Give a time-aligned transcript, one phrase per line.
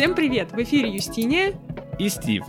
[0.00, 0.52] Всем привет!
[0.52, 1.60] В эфире Юстиния
[1.98, 2.42] и Стив.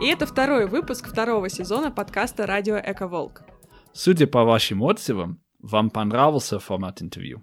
[0.00, 3.42] И это второй выпуск второго сезона подкаста «Радио Эко-Волк».
[3.92, 7.42] Судя по вашим отзывам, вам понравился формат интервью.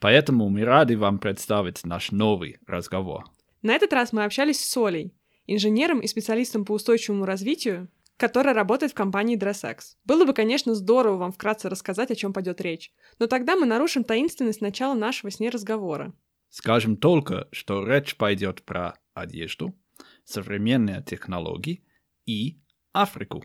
[0.00, 3.26] Поэтому мы рады вам представить наш новый разговор.
[3.62, 5.14] На этот раз мы общались с Солей,
[5.46, 9.78] инженером и специалистом по устойчивому развитию, которая работает в компании DressX.
[10.06, 12.90] Было бы, конечно, здорово вам вкратце рассказать, о чем пойдет речь,
[13.20, 16.12] но тогда мы нарушим таинственность начала нашего с ней разговора.
[16.50, 19.74] Скажем только, что речь пойдет про одежду,
[20.24, 21.84] современные технологии
[22.26, 22.60] и
[22.92, 23.44] Африку.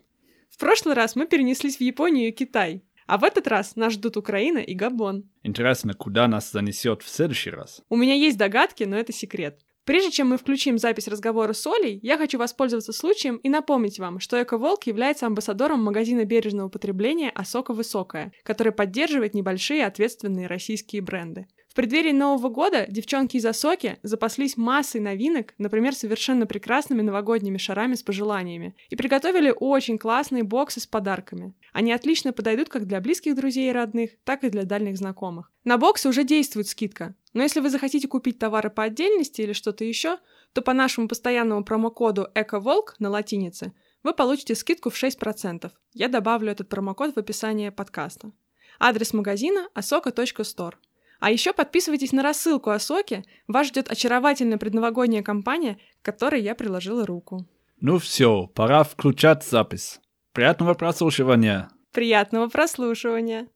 [0.49, 4.17] В прошлый раз мы перенеслись в Японию и Китай, а в этот раз нас ждут
[4.17, 5.29] Украина и Габон.
[5.43, 7.81] Интересно, куда нас занесет в следующий раз?
[7.89, 9.59] У меня есть догадки, но это секрет.
[9.85, 14.19] Прежде чем мы включим запись разговора с Олей, я хочу воспользоваться случаем и напомнить вам,
[14.21, 21.47] что Эко-Волк является амбассадором магазина бережного потребления «Осока Высокая», который поддерживает небольшие ответственные российские бренды.
[21.73, 27.95] В преддверии Нового года девчонки из Осоки запаслись массой новинок, например, совершенно прекрасными новогодними шарами
[27.95, 31.55] с пожеланиями, и приготовили очень классные боксы с подарками.
[31.71, 35.51] Они отлично подойдут как для близких друзей и родных, так и для дальних знакомых.
[35.63, 39.83] На боксы уже действует скидка, но если вы захотите купить товары по отдельности или что-то
[39.83, 40.19] еще,
[40.53, 45.71] то по нашему постоянному промокоду ЭКОВОЛК на латинице вы получите скидку в 6%.
[45.93, 48.31] Я добавлю этот промокод в описание подкаста.
[48.79, 50.75] Адрес магазина asoka.store.
[51.23, 53.23] А еще подписывайтесь на рассылку о соке.
[53.47, 57.47] Вас ждет очаровательная предновогодняя кампания, к которой я приложила руку.
[57.79, 60.01] Ну все, пора включать запись.
[60.33, 61.69] Приятного прослушивания.
[61.93, 63.47] Приятного прослушивания.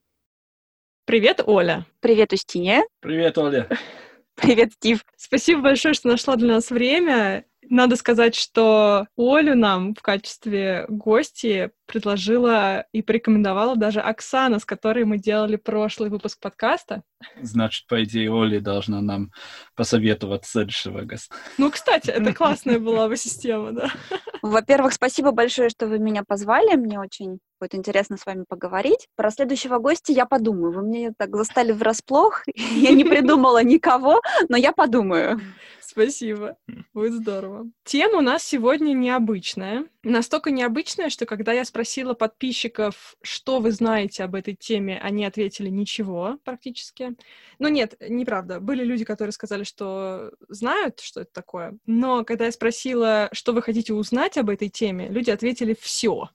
[1.03, 1.85] Привет, Оля.
[1.99, 2.85] Привет, Устинья.
[3.01, 3.67] Привет, Оля.
[4.35, 5.03] Привет, Стив.
[5.17, 7.43] Спасибо большое, что нашла для нас время.
[7.69, 15.05] Надо сказать, что Олю нам в качестве гости предложила и порекомендовала даже Оксана, с которой
[15.05, 17.01] мы делали прошлый выпуск подкаста.
[17.41, 19.31] Значит, по идее, Оля должна нам
[19.75, 21.33] посоветовать следующего гостя.
[21.57, 23.91] Ну, кстати, это классная была бы система, да.
[24.41, 26.75] Во-первых, спасибо большое, что вы меня позвали.
[26.75, 29.07] Мне очень будет интересно с вами поговорить.
[29.15, 30.71] Про следующего гостя я подумаю.
[30.71, 32.43] Вы мне так застали врасплох.
[32.55, 35.39] Я не придумала никого, но я подумаю.
[35.97, 36.57] Спасибо.
[36.93, 37.71] Будет здорово.
[37.83, 39.85] Тема у нас сегодня необычная.
[40.03, 45.69] Настолько необычная, что когда я спросила подписчиков, что вы знаете об этой теме, они ответили
[45.69, 47.15] ничего практически.
[47.57, 48.59] Ну нет, неправда.
[48.59, 51.77] Были люди, которые сказали, что знают, что это такое.
[51.87, 56.29] Но когда я спросила, что вы хотите узнать об этой теме, люди ответили все.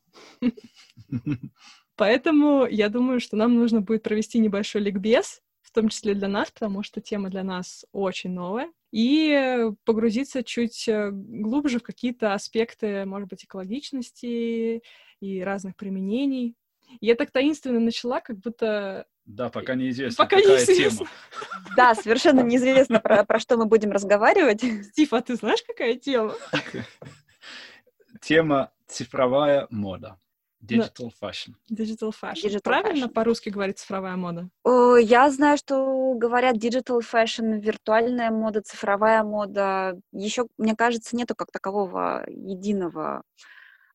[1.96, 6.50] Поэтому я думаю, что нам нужно будет провести небольшой ликбез, в том числе для нас,
[6.50, 13.06] потому что тема для нас очень новая и погрузиться чуть э, глубже в какие-то аспекты,
[13.06, 14.82] может быть, экологичности
[15.20, 16.54] и разных применений.
[17.00, 19.06] Я так таинственно начала, как будто...
[19.24, 21.06] Да, пока неизвестно, пока какая неизвестно.
[21.06, 21.10] тема.
[21.76, 24.62] Да, совершенно неизвестно, про, про что мы будем разговаривать.
[24.88, 26.34] Стив, а ты знаешь, какая тема?
[28.20, 30.18] Тема цифровая мода.
[30.62, 31.54] Digital fashion.
[31.70, 32.48] Digital fashion.
[32.48, 33.12] Digital Правильно fashion.
[33.12, 34.48] по-русски говорит цифровая мода?
[34.64, 39.98] О, Я знаю, что говорят digital fashion, виртуальная мода, цифровая мода.
[40.12, 43.22] Еще, мне кажется, нету как такового единого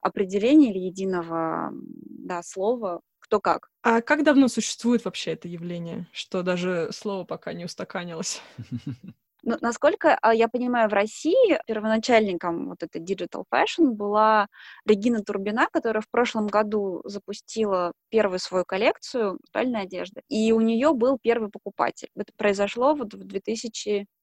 [0.02, 3.70] определения или единого да, слова, кто как.
[3.82, 8.42] А как давно существует вообще это явление, что даже слово пока не устаканилось?
[9.48, 14.48] Ну, насколько а, я понимаю, в России первоначальником вот этой digital fashion была
[14.86, 20.22] Регина Турбина, которая в прошлом году запустила первую свою коллекцию виртуальной одежды.
[20.28, 22.10] И у нее был первый покупатель.
[22.18, 23.24] Это произошло вот в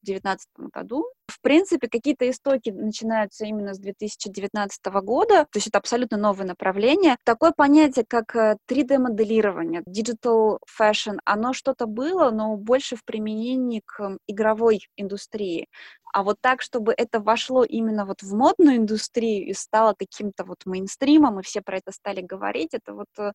[0.05, 1.07] 2019 году.
[1.27, 7.17] В принципе, какие-то истоки начинаются именно с 2019 года, то есть это абсолютно новое направление.
[7.25, 14.19] Такое понятие, как э, 3D-моделирование, digital fashion, оно что-то было, но больше в применении к
[14.27, 15.69] игровой индустрии.
[16.15, 20.65] А вот так, чтобы это вошло именно вот в модную индустрию и стало каким-то вот
[20.65, 23.33] мейнстримом, и все про это стали говорить, это вот э,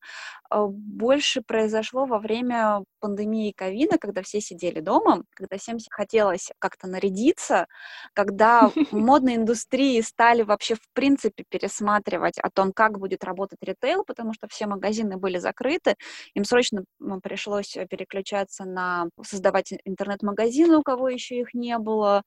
[0.50, 6.88] э, больше произошло во время пандемии ковида, когда все сидели дома, когда всем хотелось как-то
[6.88, 7.68] нарядиться,
[8.14, 14.06] когда в модной индустрии стали вообще в принципе пересматривать о том, как будет работать ритейл,
[14.06, 15.96] потому что все магазины были закрыты,
[16.34, 16.86] им срочно
[17.24, 22.24] пришлось переключаться на создавать интернет-магазины, у кого еще их не было,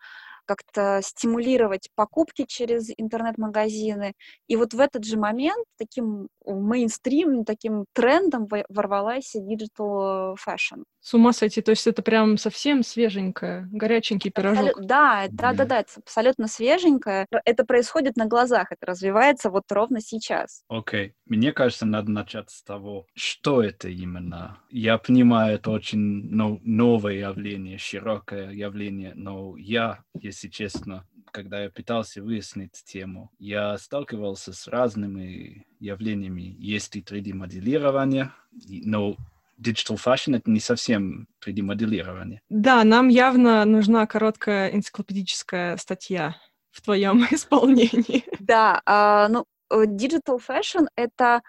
[0.46, 4.12] как-то стимулировать покупки через интернет-магазины.
[4.48, 10.84] И вот в этот же момент таким мейнстримным, таким трендом во- ворвалась digital fashion.
[11.00, 14.76] С ума сойти, то есть это прям совсем свеженькое, горяченький пирожок.
[14.78, 17.26] Абсолю- Да, да, да, да, это абсолютно свеженькое.
[17.44, 20.62] Это происходит на глазах, это развивается вот ровно сейчас.
[20.68, 21.14] Окей.
[21.26, 24.58] Мне кажется, надо начать с того, что это именно.
[24.70, 25.98] Я понимаю, это очень
[26.30, 33.76] ну, новое явление, широкое явление, но я, если честно, когда я пытался выяснить тему, я
[33.78, 36.54] сталкивался с разными явлениями.
[36.58, 38.32] Есть и 3D-моделирование,
[38.68, 39.16] но
[39.58, 42.40] digital fashion— это не совсем 3D-моделирование.
[42.48, 46.36] Да, нам явно нужна короткая энциклопедическая статья
[46.70, 48.24] в твоем исполнении.
[48.40, 51.42] Да, uh, ну, э, digital fashion— это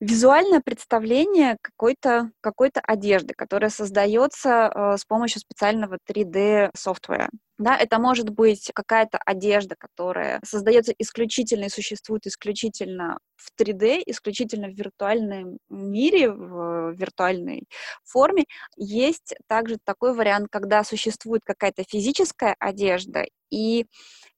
[0.00, 7.30] визуальное представление какой-то какой одежды, которая создается э, с помощью специального 3D-софтвера.
[7.58, 14.66] Да, это может быть какая-то одежда, которая создается исключительно и существует исключительно в 3D, исключительно
[14.68, 17.62] в виртуальном мире, в виртуальной
[18.04, 18.44] форме.
[18.76, 23.86] Есть также такой вариант, когда существует какая-то физическая одежда, и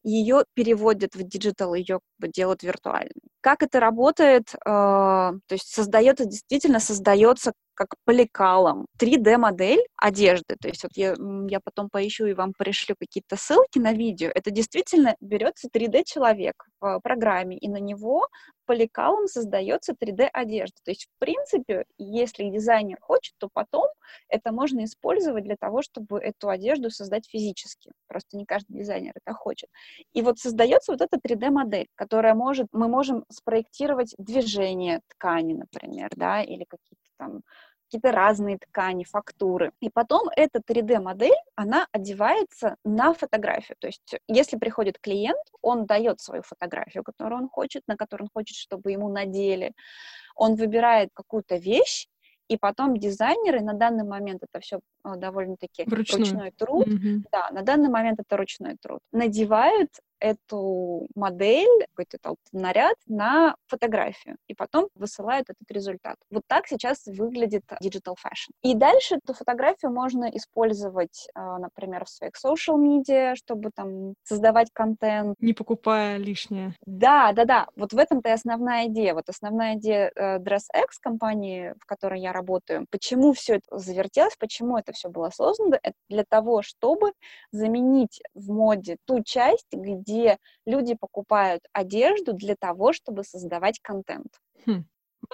[0.03, 3.13] ее переводят в digital, ее делают виртуальной.
[3.41, 4.55] Как это работает?
[4.55, 10.57] Э, то есть создается, действительно создается как поликалом 3D-модель одежды.
[10.61, 11.15] То есть вот я,
[11.49, 14.31] я потом поищу и вам пришлю какие-то ссылки на видео.
[14.35, 18.29] Это действительно берется 3D-человек в программе, и на него
[18.67, 20.77] поликалом создается 3D-одежда.
[20.85, 23.87] То есть, в принципе, если дизайнер хочет, то потом
[24.29, 27.93] это можно использовать для того, чтобы эту одежду создать физически.
[28.09, 29.69] Просто не каждый дизайнер это хочет.
[30.13, 36.43] И вот создается вот эта 3D-модель, которая может, мы можем спроектировать движение ткани, например, да,
[36.43, 37.43] или какие-то там
[37.87, 39.73] какие-то разные ткани, фактуры.
[39.81, 43.77] И потом эта 3D-модель, она одевается на фотографию.
[43.79, 48.31] То есть если приходит клиент, он дает свою фотографию, которую он хочет, на которую он
[48.35, 49.73] хочет, чтобы ему надели.
[50.35, 52.09] Он выбирает какую-то вещь,
[52.49, 54.81] и потом дизайнеры, на данный момент это все
[55.17, 57.23] довольно-таки ручной труд, mm-hmm.
[57.31, 64.55] да, на данный момент это ручной труд, надевают эту модель, какой-то наряд на фотографию, и
[64.55, 66.17] потом высылают этот результат.
[66.31, 68.53] Вот так сейчас выглядит digital fashion.
[68.63, 74.71] И дальше эту фотографию можно использовать, а, например, в своих social media, чтобы там создавать
[74.73, 75.37] контент.
[75.41, 76.75] Не покупая лишнее.
[76.87, 77.67] Да, да, да.
[77.77, 79.15] Вот в этом-то и основная идея.
[79.15, 84.79] Вот основная идея э, DressX компании, в которой я работаю, почему все это завертелось, почему
[84.79, 87.13] это все было создано, это для того, чтобы
[87.53, 94.41] заменить в моде ту часть, где люди покупают одежду для того, чтобы создавать контент.
[94.67, 94.85] Хм.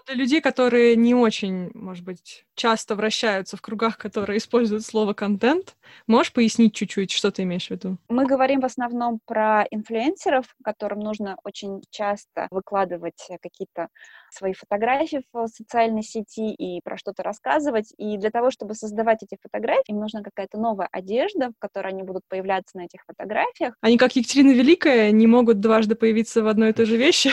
[0.06, 5.76] Для людей, которые не очень, может быть, часто вращаются в кругах, которые используют слово контент,
[6.06, 7.98] можешь пояснить чуть-чуть, что ты имеешь в виду?
[8.08, 13.88] Мы говорим в основном про инфлюенсеров, которым нужно очень часто выкладывать какие-то
[14.30, 17.92] свои фотографии в социальной сети и про что-то рассказывать.
[17.96, 22.02] И для того, чтобы создавать эти фотографии, им нужна какая-то новая одежда, в которой они
[22.02, 23.74] будут появляться на этих фотографиях.
[23.80, 27.30] Они, как Екатерина Великая, не могут дважды появиться в одной и той же вещи.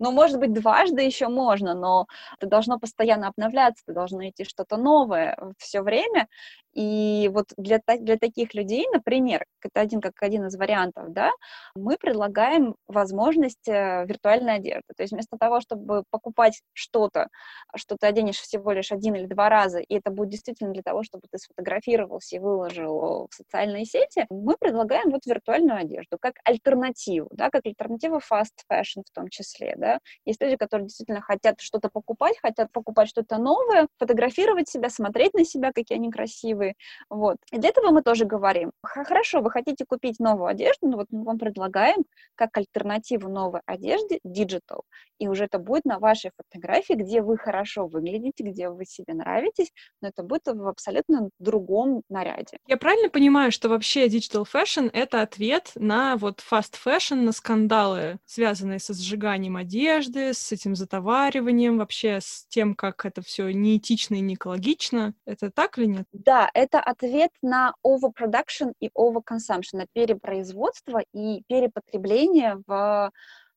[0.00, 2.06] Ну, может быть, дважды еще можно, но
[2.38, 6.28] это должно постоянно обновляться, ты должно найти что-то новое все время.
[6.76, 11.30] И вот для, для таких людей, например, это один как один из вариантов, да,
[11.74, 14.92] мы предлагаем возможность э, виртуальной одежды.
[14.94, 17.28] То есть вместо того, чтобы покупать что-то,
[17.74, 21.02] что ты оденешь всего лишь один или два раза, и это будет действительно для того,
[21.02, 27.28] чтобы ты сфотографировался и выложил в социальные сети, мы предлагаем вот виртуальную одежду как альтернативу,
[27.32, 29.98] да, как альтернативу fast fashion в том числе, да.
[30.26, 35.44] Есть люди, которые действительно хотят что-то покупать, хотят покупать что-то новое, фотографировать себя, смотреть на
[35.46, 36.74] себя, какие они красивые, красивые.
[37.10, 37.36] Вот.
[37.52, 41.24] И для этого мы тоже говорим, хорошо, вы хотите купить новую одежду, но вот мы
[41.24, 42.04] вам предлагаем
[42.34, 44.82] как альтернативу новой одежде digital.
[45.18, 49.72] И уже это будет на вашей фотографии, где вы хорошо выглядите, где вы себе нравитесь,
[50.02, 52.58] но это будет в абсолютно другом наряде.
[52.66, 58.18] Я правильно понимаю, что вообще digital fashion— это ответ на вот fast fashion, на скандалы,
[58.26, 64.20] связанные со сжиганием одежды, с этим затовариванием, вообще с тем, как это все неэтично и
[64.20, 65.14] не экологично.
[65.24, 66.06] Это так или нет?
[66.12, 73.10] Да, это ответ на overproduction и overconsumption, на перепроизводство и перепотребление в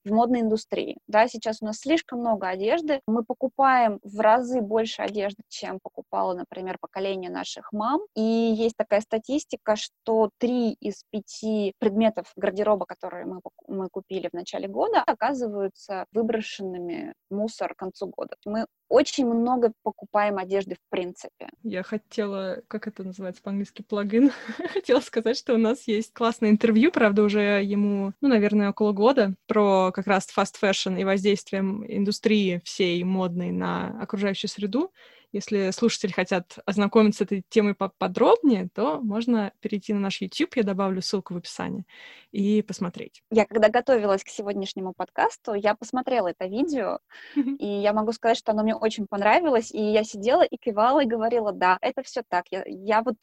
[0.05, 0.97] в модной индустрии.
[1.07, 3.01] Да, сейчас у нас слишком много одежды.
[3.07, 8.01] Мы покупаем в разы больше одежды, чем покупало, например, поколение наших мам.
[8.15, 14.33] И есть такая статистика, что три из пяти предметов гардероба, которые мы, мы купили в
[14.33, 18.35] начале года, оказываются выброшенными в мусор к концу года.
[18.45, 21.49] Мы очень много покупаем одежды в принципе.
[21.63, 24.31] Я хотела, как это называется по-английски, плагин,
[24.73, 29.35] хотела сказать, что у нас есть классное интервью, правда, уже ему, ну, наверное, около года,
[29.47, 34.91] про как раз fast fashion и воздействие индустрии всей модной на окружающую среду.
[35.31, 40.63] Если слушатели хотят ознакомиться с этой темой подробнее, то можно перейти на наш YouTube, я
[40.63, 41.85] добавлю ссылку в описании,
[42.31, 43.21] и посмотреть.
[43.31, 46.99] Я когда готовилась к сегодняшнему подкасту, я посмотрела это видео,
[47.35, 51.07] и я могу сказать, что оно мне очень понравилось, и я сидела и кивала и
[51.07, 52.45] говорила, да, это все так.
[52.51, 53.17] Я, я вот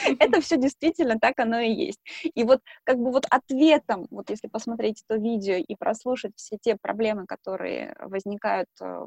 [0.18, 2.00] Это все действительно так оно и есть.
[2.34, 6.76] И вот как бы вот ответом, вот если посмотреть это видео и прослушать все те
[6.80, 9.04] проблемы, которые возникают э,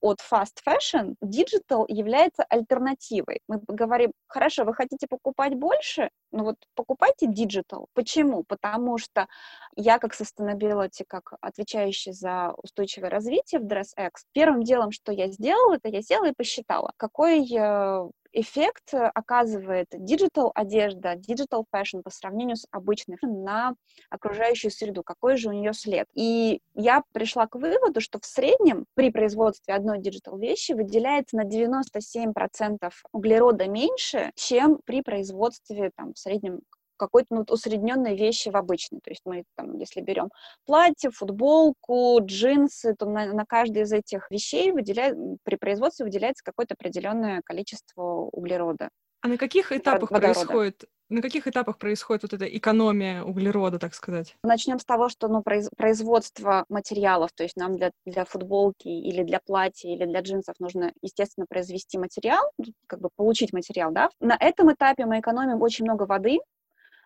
[0.00, 3.40] от fast fashion, digital является альтернативой.
[3.48, 7.86] Мы говорим, хорошо, вы хотите покупать больше, ну вот покупайте digital.
[7.94, 8.44] Почему?
[8.48, 9.28] Потому что
[9.76, 15.74] я как sustainability, как отвечающий за устойчивое развитие в DressX, первым делом, что я сделала,
[15.74, 22.56] это я села и посчитала, какой э, эффект оказывает digital одежда, digital fashion по сравнению
[22.56, 23.74] с обычной на
[24.10, 26.06] окружающую среду, какой же у нее след.
[26.14, 31.44] И я пришла к выводу, что в среднем при производстве одной digital вещи выделяется на
[31.44, 36.60] 97% углерода меньше, чем при производстве там, в среднем
[36.98, 39.00] какой-то ну, усредненной вещи в обычной.
[39.02, 40.30] То есть мы там, если берем
[40.66, 46.74] платье, футболку, джинсы, то на, на каждой из этих вещей выделяет, при производстве выделяется какое-то
[46.74, 48.90] определенное количество углерода.
[49.20, 50.40] А на каких этапах водорода.
[50.40, 54.36] происходит на каких этапах происходит вот эта экономия углерода, так сказать?
[54.42, 59.40] Начнем с того, что ну, производство материалов, то есть нам для, для футболки или для
[59.40, 62.50] платья или для джинсов нужно, естественно, произвести материал,
[62.86, 64.10] как бы получить материал, да.
[64.20, 66.38] На этом этапе мы экономим очень много воды,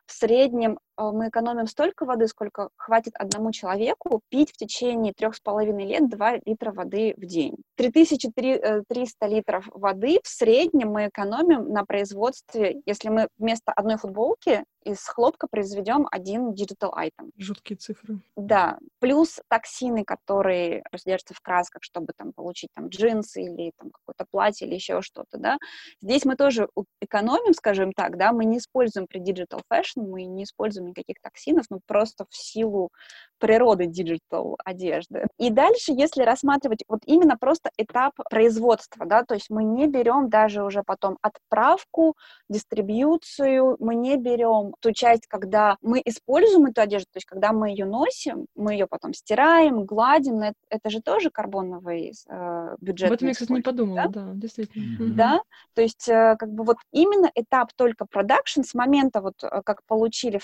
[0.07, 5.41] в среднем мы экономим столько воды, сколько хватит одному человеку пить в течение трех с
[5.41, 7.57] половиной лет 2 литра воды в день.
[7.77, 14.65] 3300 э, литров воды в среднем мы экономим на производстве, если мы вместо одной футболки
[14.85, 17.31] из хлопка произведем один digital item.
[17.37, 18.21] Жуткие цифры.
[18.37, 18.79] Да.
[18.99, 24.67] Плюс токсины, которые содержатся в красках, чтобы там получить там джинсы или там какое-то платье
[24.67, 25.59] или еще что-то, да.
[26.01, 26.69] Здесь мы тоже
[27.01, 31.67] экономим, скажем так, да, мы не используем при digital fashion, мы не используем никаких токсинов,
[31.71, 32.91] но просто в силу
[33.39, 35.27] природы digital одежды.
[35.39, 40.29] И дальше, если рассматривать вот именно просто этап производства, да, то есть мы не берем
[40.29, 42.17] даже уже потом отправку,
[42.49, 47.71] дистрибьюцию, мы не берем ту часть, когда мы используем эту одежду, то есть когда мы
[47.71, 53.09] ее носим, мы ее потом стираем, гладим, это, это же тоже карбоновый э, бюджет.
[53.09, 55.03] Об этом я, кстати, не подумала, да, да действительно.
[55.03, 55.15] Mm-hmm.
[55.15, 55.43] Да,
[55.75, 59.85] то есть э, как бы вот именно этап только продакшн с момента вот э, как
[59.85, 60.39] получили,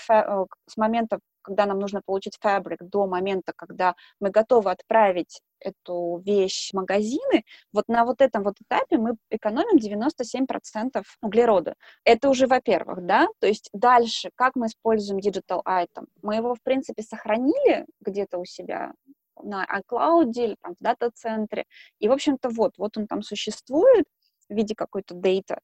[0.67, 6.69] с момента когда нам нужно получить фабрик, до момента, когда мы готовы отправить эту вещь
[6.71, 7.43] в магазины,
[7.73, 11.73] вот на вот этом вот этапе мы экономим 97% углерода.
[12.03, 16.05] Это уже, во-первых, да, то есть дальше, как мы используем digital item?
[16.21, 18.93] Мы его, в принципе, сохранили где-то у себя
[19.41, 21.65] на iCloud или там в дата-центре,
[21.99, 24.05] и, в общем-то, вот, вот он там существует
[24.49, 25.59] в виде какой-то дейта,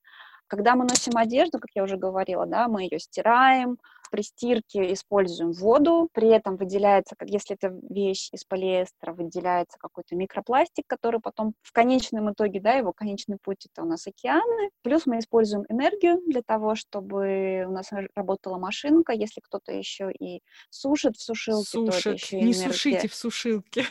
[0.47, 3.77] когда мы носим одежду, как я уже говорила, да, мы ее стираем,
[4.11, 10.85] при стирке используем воду, при этом выделяется, если это вещь из полиэстера, выделяется какой-то микропластик,
[10.87, 14.69] который потом в конечном итоге, да, его конечный путь это у нас океаны.
[14.83, 19.11] Плюс мы используем энергию для того, чтобы у нас работала машинка.
[19.13, 22.03] Если кто-то еще и сушит в сушилке, Сушит.
[22.03, 22.71] то это еще и Не энергия.
[22.71, 23.85] сушите в сушилке.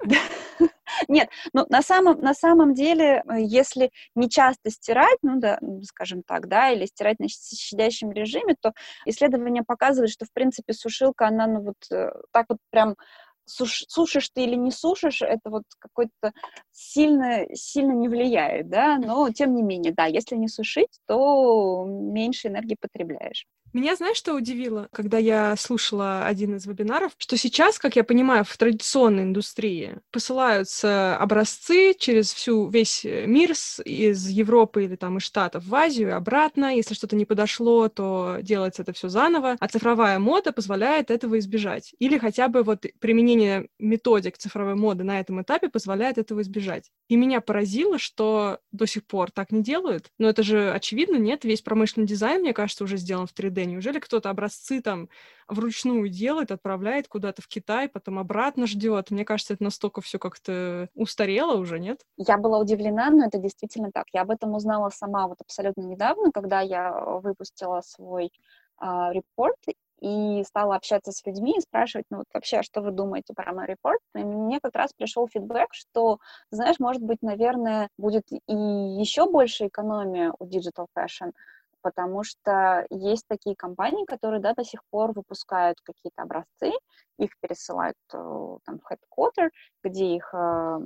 [1.08, 6.22] Нет, ну на самом, на самом деле, э, если не часто стирать, ну да, скажем
[6.22, 8.72] так, да, или стирать на щадящем режиме, то
[9.06, 12.96] исследования показывают, что, в принципе, сушилка, она, ну вот э, так вот прям
[13.46, 16.32] суш, сушишь ты или не сушишь, это вот какой-то
[16.72, 22.48] сильно, сильно не влияет, да, но тем не менее, да, если не сушить, то меньше
[22.48, 23.46] энергии потребляешь.
[23.72, 28.44] Меня, знаешь, что удивило, когда я слушала один из вебинаров, что сейчас, как я понимаю,
[28.44, 33.52] в традиционной индустрии посылаются образцы через всю весь э, мир
[33.84, 36.74] из Европы или там из Штатов в Азию и обратно.
[36.74, 39.56] Если что-то не подошло, то делается это все заново.
[39.60, 41.94] А цифровая мода позволяет этого избежать.
[42.00, 46.90] Или хотя бы вот применение методик цифровой моды на этом этапе позволяет этого избежать.
[47.08, 50.10] И меня поразило, что до сих пор так не делают.
[50.18, 51.44] Но это же очевидно, нет?
[51.44, 55.08] Весь промышленный дизайн, мне кажется, уже сделан в 3D Неужели кто-то образцы там
[55.48, 59.10] вручную делает, отправляет куда-то в Китай, потом обратно ждет?
[59.10, 62.04] Мне кажется, это настолько все как-то устарело уже, нет?
[62.16, 64.06] Я была удивлена, но это действительно так.
[64.12, 68.32] Я об этом узнала сама вот абсолютно недавно, когда я выпустила свой
[68.78, 69.58] а, репорт,
[70.00, 73.52] и стала общаться с людьми и спрашивать, ну вот вообще, а что вы думаете про
[73.52, 74.00] мой репорт?
[74.14, 76.18] И мне как раз пришел фидбэк, что,
[76.50, 81.32] знаешь, может быть, наверное, будет и еще больше экономия у Digital Fashion,
[81.82, 86.72] потому что есть такие компании, которые да, до сих пор выпускают какие-то образцы,
[87.18, 89.50] их пересылают э, там, в headquarter,
[89.84, 90.78] где их э,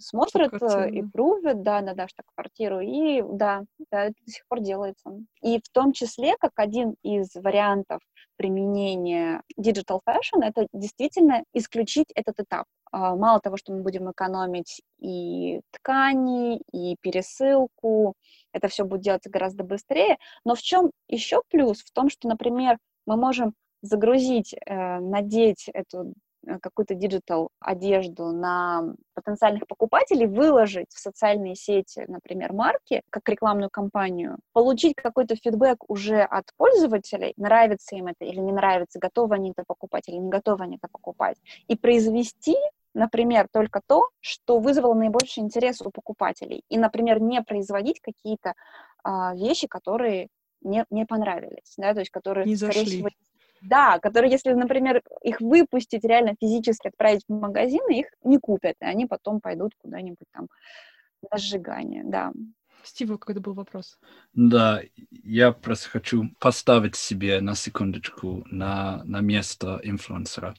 [0.00, 4.60] смотрят э, и прувят, да, да, да, штаб-квартиру, и да, да, это до сих пор
[4.60, 5.10] делается.
[5.42, 8.00] И в том числе, как один из вариантов
[8.36, 12.66] применения digital fashion, это действительно исключить этот этап.
[12.90, 18.14] А, мало того, что мы будем экономить и ткани, и пересылку,
[18.54, 20.16] это все будет делаться гораздо быстрее.
[20.44, 21.80] Но в чем еще плюс?
[21.82, 26.14] В том, что, например, мы можем загрузить, э, надеть эту
[26.46, 33.70] э, какую-то digital одежду на потенциальных покупателей, выложить в социальные сети, например, марки, как рекламную
[33.70, 39.50] кампанию, получить какой-то feedback уже от пользователей, нравится им это или не нравится, готовы они
[39.50, 41.36] это покупать или не готовы они это покупать,
[41.68, 42.56] и произвести
[42.94, 46.62] например, только то, что вызвало наибольший интерес у покупателей.
[46.68, 48.54] И, например, не производить какие-то
[49.02, 50.28] а, вещи, которые
[50.62, 52.96] не, не понравились, да, то есть которые, не скорее зашли.
[52.96, 53.08] всего,
[53.60, 58.84] да, которые, если, например, их выпустить, реально физически отправить в магазины, их не купят, и
[58.84, 60.48] они потом пойдут куда-нибудь там
[61.30, 62.32] на сжигание, да.
[62.82, 63.98] Стива, какой-то был вопрос.
[64.34, 70.54] Да, я просто хочу поставить себе на секундочку на, на место инфлюенсера,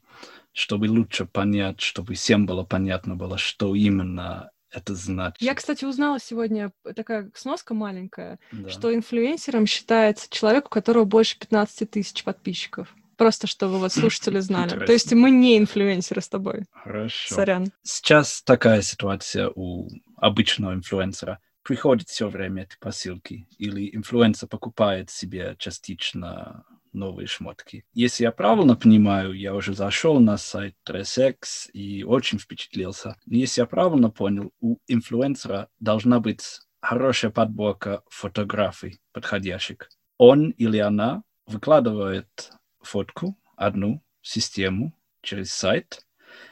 [0.55, 5.41] чтобы лучше понять, чтобы всем было понятно было, что именно это значит.
[5.41, 8.69] Я, кстати, узнала сегодня такая сноска маленькая, Да.
[8.69, 12.93] что инфлюенсером считается человек, у которого больше 15 тысяч подписчиков.
[13.17, 14.85] Просто чтобы вот слушатели знали.
[14.85, 16.63] То есть мы не инфлюенсеры с тобой.
[16.71, 17.35] Хорошо.
[17.35, 17.71] Сорян.
[17.83, 21.39] Сейчас такая ситуация у обычного инфлюенсера.
[21.63, 26.63] Приходит все время эти посылки, или инфлюенсер покупает себе частично
[26.96, 27.86] новые шмотки.
[27.94, 33.16] Если я правильно понимаю, я уже зашел на сайт DressX и очень впечатлился.
[33.25, 39.90] Если я правильно понял, у инфлюенсера должна быть хорошая подборка фотографий подходящих.
[40.18, 46.06] Он или она выкладывает фотку одну систему через сайт,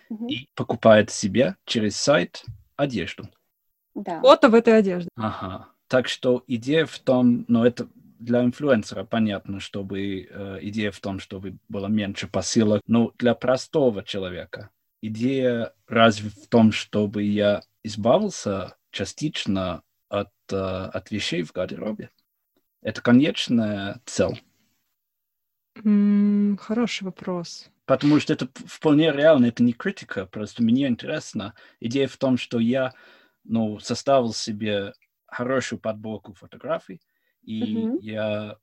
[0.10, 0.28] Мгм.
[0.28, 2.44] и покупает себе через сайт
[2.76, 3.30] одежду.
[3.96, 4.20] Да.
[4.22, 5.10] Фото в этой одежде.
[5.16, 5.70] Ага.
[5.88, 7.88] Так что идея в том, но это
[8.24, 14.04] для инфлюенсера понятно, чтобы э, идея в том, чтобы было меньше посылок, но для простого
[14.04, 14.70] человека
[15.02, 22.10] идея разве в том, чтобы я избавился частично от, э, от вещей в гардеробе?
[22.82, 24.42] Это конечная цель.
[25.84, 27.70] М, Хороший вопрос.
[27.86, 31.54] Потому что это вполне реально, это не критика, просто мне интересно.
[31.82, 32.94] Идея в том, что я
[33.44, 34.94] ну, составил себе
[35.26, 37.02] хорошую подборку фотографий,
[37.44, 38.00] и Мгм.
[38.00, 38.58] я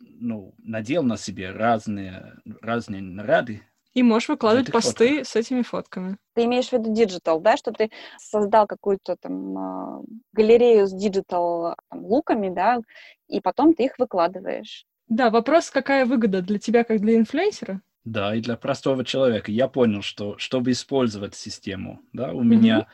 [0.00, 3.62] ну, надел на себе разные, разные наряды.
[3.94, 5.28] И можешь выкладывать посты фотках.
[5.28, 6.18] с этими фотками.
[6.34, 11.74] Ты имеешь в виду digital, да, что ты создал какую-то там а, галерею с digital
[11.92, 12.80] луками, да,
[13.28, 14.84] и потом ты их выкладываешь.
[15.08, 17.80] Да, вопрос, какая выгода для тебя, как для инфлюенсера?
[18.04, 22.82] Да, и для простого человека я понял, что чтобы использовать систему, да, у Мгм.
[22.82, 22.88] меня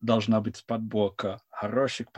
[0.00, 2.08] должна быть подборка хороших,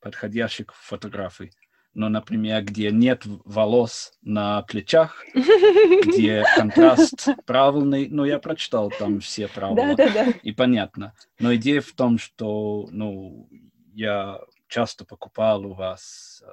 [0.00, 1.52] подходящих фотографий.
[1.92, 9.20] Но, например, где нет в- волос на плечах, где контраст правильный, ну, я прочитал там
[9.20, 10.30] все правила, Да-да-да.
[10.42, 11.14] и понятно.
[11.40, 13.48] Но идея в том, что, ну,
[13.92, 16.50] я часто покупал у вас э,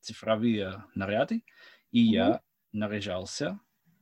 [0.00, 1.42] цифровые наряды,
[1.90, 2.40] и я
[2.72, 3.58] наряжался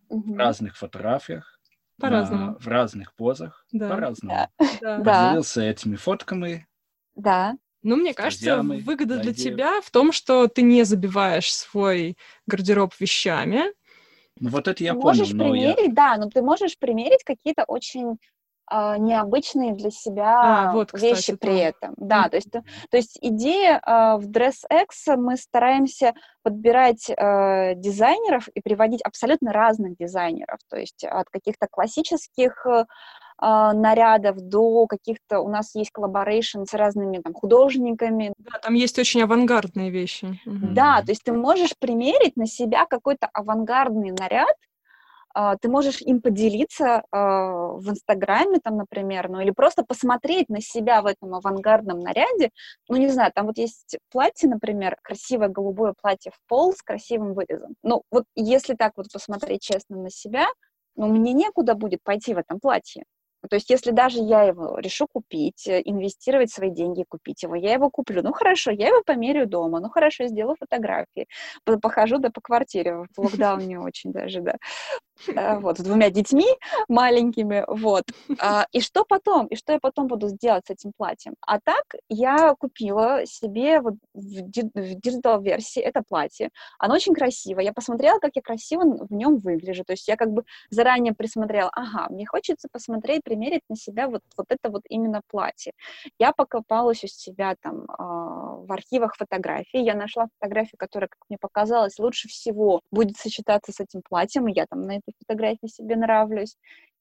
[0.09, 0.37] в Мгм.
[0.37, 1.61] разных фотографиях,
[1.99, 2.57] на- По-разному.
[2.59, 3.89] в разных позах, Да.
[3.89, 4.35] по-разному.
[4.35, 4.67] Да.
[4.81, 4.99] Да.
[4.99, 5.27] Да.
[5.29, 6.67] Поделился этими фотками.
[7.15, 7.57] Да.
[7.87, 9.53] Ну, мне кажется, друзьями, выгода для идея.
[9.53, 12.17] тебя в том, что ты не забиваешь свой
[12.49, 13.63] гардероб вещами.
[14.41, 15.73] Ну, вот это я ты понял, можешь но я...
[15.73, 18.19] примерить, да, но ты можешь примерить какие-то очень
[18.67, 21.55] а, необычные для себя А, вот, вещи кстати, при то.
[21.55, 21.95] этом.
[21.97, 28.61] Да, то есть, то есть идея а, в DressX мы стараемся подбирать э, дизайнеров и
[28.61, 32.85] приводить абсолютно разных дизайнеров, то есть от каких-то классических э,
[33.39, 39.23] нарядов до каких-то у нас есть collaboration с разными там художниками, Да, там есть очень
[39.23, 40.41] авангардные вещи.
[40.47, 44.57] Да, то есть ты можешь примерить на себя какой-то авангардный наряд,
[45.39, 50.63] а, ты можешь им поделиться а, в Инстаграме, там, например, ну или просто посмотреть на
[50.63, 52.53] себя в этом авангардном наряде.
[52.89, 57.35] Ну, не знаю, там вот есть платье, например, красивое голубое платье в пол с красивым
[57.35, 57.75] вырезом.
[57.83, 60.47] Ну, вот если так вот посмотреть честно на себя,
[60.95, 63.05] ну, мне некуда будет пойти в этом платье.
[63.49, 67.73] То есть, если даже я его решу купить, э, инвестировать свои деньги, купить его, я
[67.75, 68.23] его куплю.
[68.23, 69.81] Ну, хорошо, я его померяю дома.
[69.81, 71.27] Ну, хорошо, сделаю фотографии.
[71.65, 73.05] по- Похожу, да, по квартире.
[73.17, 74.57] В локдаун не очень даже, да.
[75.37, 76.47] А, Вот, с двумя детьми
[76.89, 78.05] маленькими, вот.
[78.41, 79.47] А, И что потом?
[79.47, 81.35] И что я потом буду сделать с этим платьем?
[81.41, 86.51] А так я купила себе вот в digital версии это платье.
[86.79, 87.61] Оно очень красиво.
[87.61, 89.85] Я посмотрела, как я красиво в нем выгляжу.
[89.85, 94.23] То есть я как бы заранее присмотрела, ага, мне хочется посмотреть, примерить на себя вот,
[94.37, 95.73] вот это вот именно платье.
[96.19, 101.39] Я покопалась у себя там а, в архивах фотографий, я нашла фотографию, которая, как мне
[101.41, 105.97] показалось, лучше всего будет сочетаться с этим платьем, и я там на этой фотографии себе
[105.97, 106.57] нравлюсь.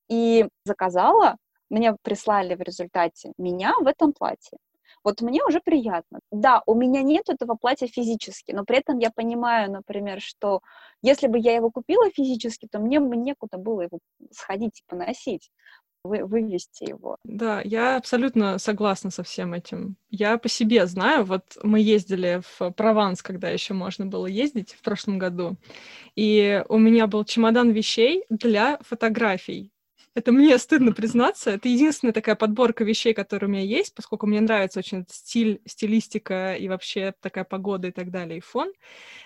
[0.10, 1.38] И заказала,
[1.70, 4.58] мне прислали в результате меня в этом платье.
[5.04, 6.20] вот мне уже приятно.
[6.32, 10.62] Да, у меня нет этого платья физически, но при этом я понимаю, например, что
[11.02, 14.00] если бы я его купила физически, то мне бы некуда было его
[14.32, 15.52] сходить и поносить
[16.06, 17.18] вы, вывести его.
[17.24, 19.96] Да, я абсолютно согласна со всем этим.
[20.10, 24.82] Я по себе знаю, вот мы ездили в Прованс, когда еще можно было ездить в
[24.82, 25.58] прошлом году,
[26.16, 29.72] и у меня был чемодан вещей для фотографий.
[30.16, 31.52] Это мне стыдно признаться.
[31.52, 36.56] Это единственная такая подборка вещей, которая у меня есть, поскольку мне нравится очень стиль, стилистика
[36.56, 38.72] и вообще такая погода и так далее, и фон.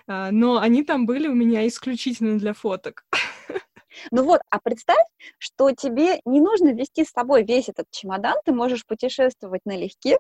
[0.08, 3.06] А, но они там были у меня исключительно для фоток.
[4.12, 5.06] Ну вот, а представь,
[5.38, 10.18] что тебе не нужно вести с собой весь этот чемодан, ты можешь путешествовать налегке,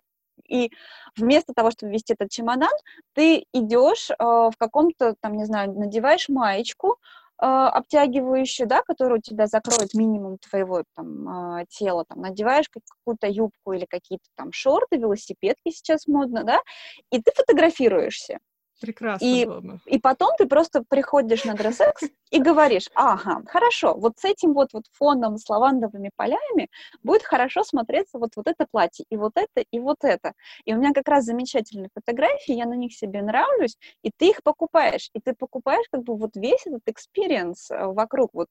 [0.47, 0.71] и
[1.17, 2.71] вместо того, чтобы вести этот чемодан,
[3.13, 6.97] ты идешь э, в каком-то, там, не знаю, надеваешь маечку,
[7.41, 13.27] э, обтягивающую, да, которая у тебя закроет минимум твоего там э, тела, там, надеваешь какую-то
[13.27, 16.59] юбку или какие-то там шорты, велосипедки сейчас модно, да,
[17.11, 18.39] и ты фотографируешься.
[18.79, 19.79] Прекрасно и, было бы.
[19.85, 24.69] И потом ты просто приходишь на дрессекс и говоришь, ага, хорошо, вот с этим вот,
[24.73, 26.69] вот фоном, с лавандовыми полями
[27.03, 30.33] будет хорошо смотреться вот, вот это платье, и вот это, и вот это.
[30.65, 34.43] И у меня как раз замечательные фотографии, я на них себе нравлюсь, и ты их
[34.43, 38.49] покупаешь, и ты покупаешь как бы вот весь этот experience э, вокруг, вот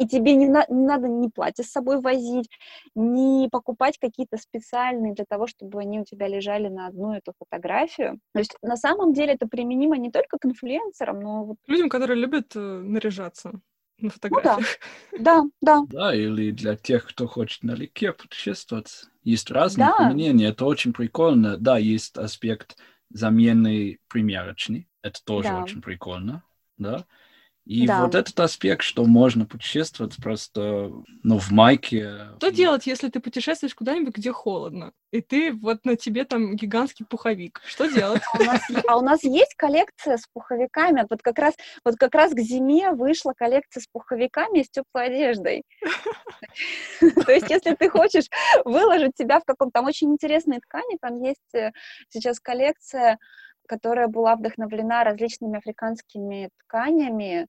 [0.00, 2.48] и тебе не, на, не надо ни платье с собой возить,
[2.94, 8.18] ни покупать какие-то специальные для того, чтобы они у тебя лежали на одну эту фотографию.
[8.32, 11.56] То есть на самом деле это применимо не только к инфлюенсерам, но вот...
[11.66, 13.60] Людям, которые любят э, наряжаться
[13.98, 14.78] на фотографиях.
[15.12, 15.86] Ну, да, да, да.
[15.90, 19.04] Да, или для тех, кто хочет налегке путешествовать.
[19.22, 19.96] Есть разные да.
[19.98, 21.58] применения, это очень прикольно.
[21.58, 22.78] Да, есть аспект
[23.10, 25.62] замены примерочной, это тоже да.
[25.62, 26.42] очень прикольно,
[26.78, 27.04] да.
[27.66, 28.04] И да.
[28.04, 30.90] вот этот аспект, что можно путешествовать просто,
[31.22, 32.28] ну, в майке.
[32.38, 37.04] Что делать, если ты путешествуешь куда-нибудь, где холодно, и ты вот на тебе там гигантский
[37.04, 37.60] пуховик?
[37.66, 38.22] Что делать?
[38.88, 41.06] А у нас, а есть коллекция с пуховиками.
[41.08, 45.06] Вот как раз, вот как раз к зиме вышла коллекция с пуховиками и с теплой
[45.06, 45.64] одеждой.
[47.00, 48.26] То есть, если ты хочешь
[48.64, 51.72] выложить себя в каком-то там очень интересной ткани, там есть э,
[52.08, 53.18] сейчас коллекция
[53.70, 57.46] которая была вдохновлена различными африканскими тканями,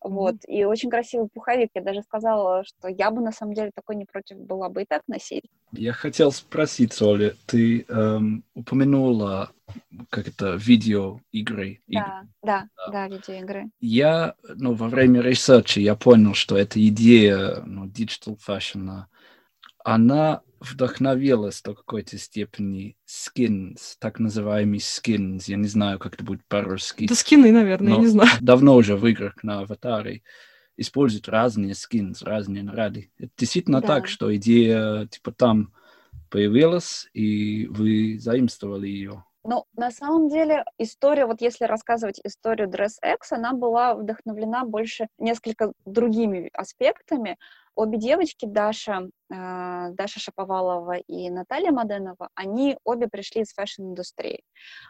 [0.00, 0.48] вот, mm-hmm.
[0.48, 1.70] и очень красивый пуховик.
[1.74, 4.84] Я даже сказала, что я бы на самом деле такой не против была бы и
[4.84, 5.44] так носить.
[5.70, 9.52] Я хотел спросить, Оля, ты эм, упомянула
[10.08, 11.80] как это видеоигры.
[11.86, 13.70] Да, да, да, да, видеоигры.
[13.78, 19.04] Я, ну, во время research а я понял, что эта идея, ну, digital fashion,
[19.84, 25.44] она вдохновилась до какой-то степени skins, так называемый skins.
[25.46, 27.06] Я не знаю, как это будет по-русски.
[27.06, 28.30] Да скины, наверное, я не знаю.
[28.40, 30.22] Давно уже в играх на аватаре
[30.76, 33.10] используют разные skins, разные наряды.
[33.18, 33.86] Это действительно да.
[33.86, 35.72] так, что идея типа там
[36.30, 39.24] появилась, и вы заимствовали ее.
[39.42, 45.08] Ну, на самом деле, история, вот если рассказывать историю Dress X, она была вдохновлена больше
[45.18, 47.38] несколько другими аспектами.
[47.80, 54.42] Обе девочки, Даша, э, Даша Шаповалова и Наталья Моденова, они обе пришли из fashion индустрии.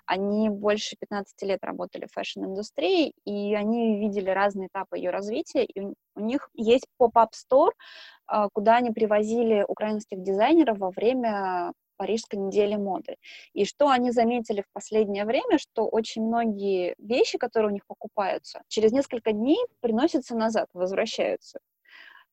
[0.07, 5.65] Они больше 15 лет работали в fashion индустрии, и они видели разные этапы ее развития,
[5.65, 5.81] и
[6.17, 7.75] у них есть pop-up store,
[8.27, 13.19] э, куда они привозили украинских дизайнеров во время Парижской недели моды.
[13.53, 18.63] И что они заметили в последнее время, что очень многие вещи, которые у них покупаются,
[18.67, 21.61] через несколько дней приносятся назад, возвращаются.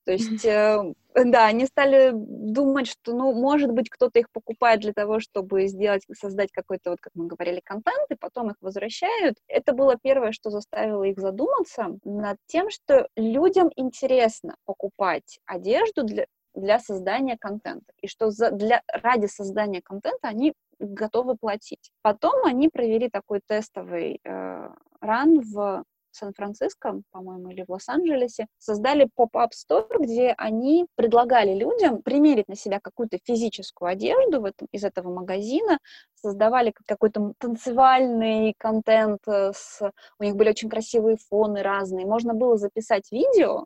[0.08, 4.94] То есть, э, да, они стали думать, что, ну, может быть, кто-то их покупает для
[4.94, 9.36] того, чтобы сделать, создать какой-то, вот как мы говорили, контент, и потом их возвращают.
[9.50, 16.26] Это было первое, что заставило их задуматься над тем, что людям интересно покупать одежду для,
[16.56, 21.92] для создания контента, и что за, для, ради создания контента они готовы платить.
[22.02, 24.70] Потом они провели такой тестовый э,
[25.02, 25.84] ран в
[26.18, 32.80] Сан-Франциско, по-моему, или в Лос-Анджелесе, создали поп-ап стор, где они предлагали людям примерить на себя
[32.82, 35.80] какую-то физическую одежду в этом, из этого магазина,
[36.16, 39.92] создавали какой-то танцевальный контент, э, с...
[40.20, 43.66] у них были очень красивые фоны разные, можно было записать видео,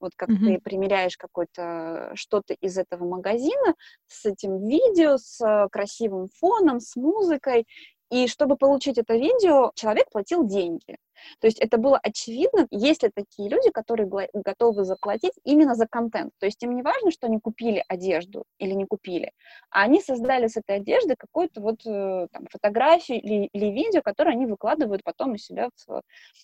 [0.00, 0.56] вот как mm-hmm.
[0.56, 3.74] ты примеряешь какое-то что-то из этого магазина
[4.06, 7.66] с этим видео, с э, красивым фоном, с музыкой,
[8.10, 10.96] и чтобы получить это видео, человек платил деньги.
[11.40, 16.32] То есть это было очевидно, есть ли такие люди, которые готовы заплатить именно за контент.
[16.38, 19.32] То есть им не важно, что они купили одежду или не купили,
[19.70, 24.32] а они создали с этой одежды какую-то вот э, там, фотографию или, или видео, которое
[24.32, 26.02] они выкладывают потом у себя в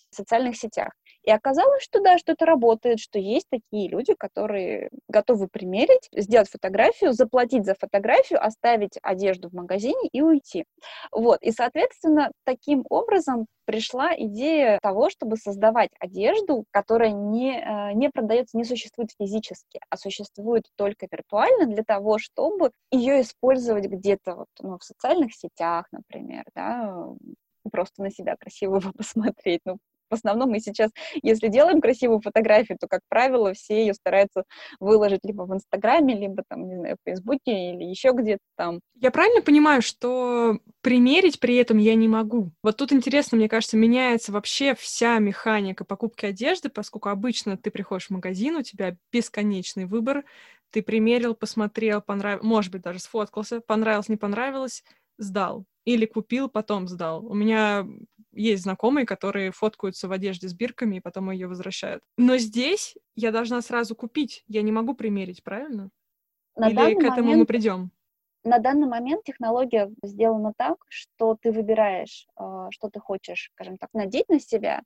[0.09, 0.91] социальных сетях.
[1.23, 6.49] И оказалось, что да, что это работает, что есть такие люди, которые готовы примерить, сделать
[6.49, 10.65] фотографию, заплатить за фотографию, оставить одежду в магазине и уйти.
[11.11, 11.41] Вот.
[11.41, 18.57] И, соответственно, таким образом пришла идея того, чтобы создавать одежду, которая не, э, не продается,
[18.57, 24.77] не существует физически, а существует только виртуально для того, чтобы ее использовать где-то вот, ну,
[24.77, 27.07] в социальных сетях, например, да,
[27.71, 29.61] просто на себя красивого посмотреть.
[29.65, 29.77] Ну,
[30.13, 34.43] в основном мы сейчас, если делаем красивую фотографию, то, как правило, все ее стараются
[34.79, 38.79] выложить либо в Инстаграме, либо там, не знаю, в Фейсбуке или еще где-то там.
[38.95, 42.51] Я правильно понимаю, что примерить при этом я не могу?
[42.61, 48.07] Вот тут интересно, мне кажется, меняется вообще вся механика покупки одежды, поскольку обычно ты приходишь
[48.07, 50.23] в магазин, у тебя бесконечный выбор,
[50.71, 54.83] ты примерил, посмотрел, понравилось, может быть, даже сфоткался, понравилось, не понравилось,
[55.17, 55.65] сдал.
[55.85, 57.25] Или купил, потом сдал.
[57.25, 57.85] У меня
[58.33, 62.03] есть знакомые, которые фоткаются в одежде с бирками и потом ее возвращают.
[62.17, 64.43] Но здесь я должна сразу купить.
[64.47, 65.89] Я не могу примерить, правильно?
[66.55, 67.91] На Или к этому момент, мы придем?
[68.43, 73.89] На данный момент технология сделана так, что ты выбираешь, а, что ты хочешь, скажем так,
[73.93, 74.81] надеть на себя,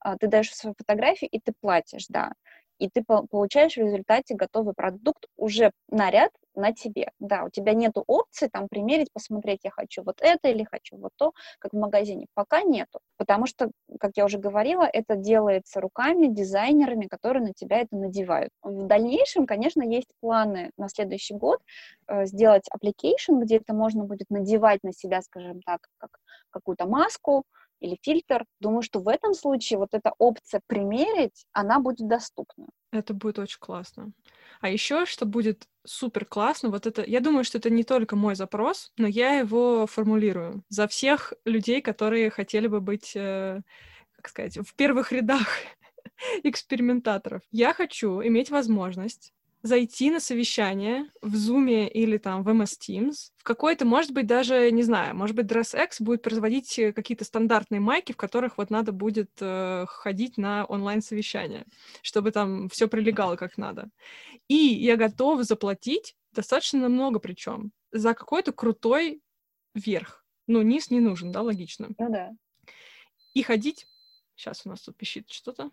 [0.00, 2.32] а, ты даешь свою фотографию и ты платишь, да
[2.80, 7.10] и ты получаешь в результате готовый продукт, уже наряд на тебе.
[7.20, 11.12] Да, у тебя нету опции там примерить, посмотреть, я хочу вот это или хочу вот
[11.16, 12.26] то, как в магазине.
[12.34, 17.80] Пока нету, потому что, как я уже говорила, это делается руками, дизайнерами, которые на тебя
[17.80, 18.50] это надевают.
[18.62, 21.60] В дальнейшем, конечно, есть планы на следующий год
[22.08, 26.10] э, сделать application, где это можно будет надевать на себя, скажем так, как
[26.50, 27.44] какую-то маску,
[27.80, 28.44] или фильтр.
[28.60, 32.66] Думаю, что в этом случае вот эта опция примерить, она будет доступна.
[32.92, 34.12] Это будет очень классно.
[34.60, 38.34] А еще, что будет супер классно, вот это, я думаю, что это не только мой
[38.34, 43.62] запрос, но я его формулирую за всех людей, которые хотели бы быть, э,
[44.12, 45.46] как сказать, в первых рядах
[46.42, 47.42] экспериментаторов.
[47.50, 49.32] Я хочу иметь возможность
[49.62, 54.70] зайти на совещание в Zoom или там в MS Teams, в какой-то, может быть, даже,
[54.70, 58.92] не знаю, может быть, DressX будет производить э, какие-то стандартные майки, в которых вот надо
[58.92, 61.66] будет э, ходить на онлайн-совещание,
[62.02, 63.90] чтобы там все прилегало как надо.
[64.48, 69.20] И я готова заплатить достаточно много причем за какой-то крутой
[69.74, 70.24] верх.
[70.46, 71.88] Ну, низ не нужен, да, логично.
[71.98, 72.30] Ну да.
[73.34, 73.86] И ходить...
[74.36, 75.70] Сейчас у нас тут пищит что-то.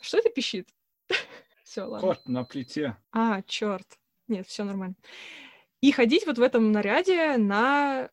[0.00, 0.68] Что это пищит?
[1.70, 2.08] Все, ладно.
[2.08, 2.96] Кот на плите.
[3.12, 3.86] А, черт.
[4.26, 4.96] Нет, все нормально.
[5.80, 8.10] И ходить вот в этом наряде на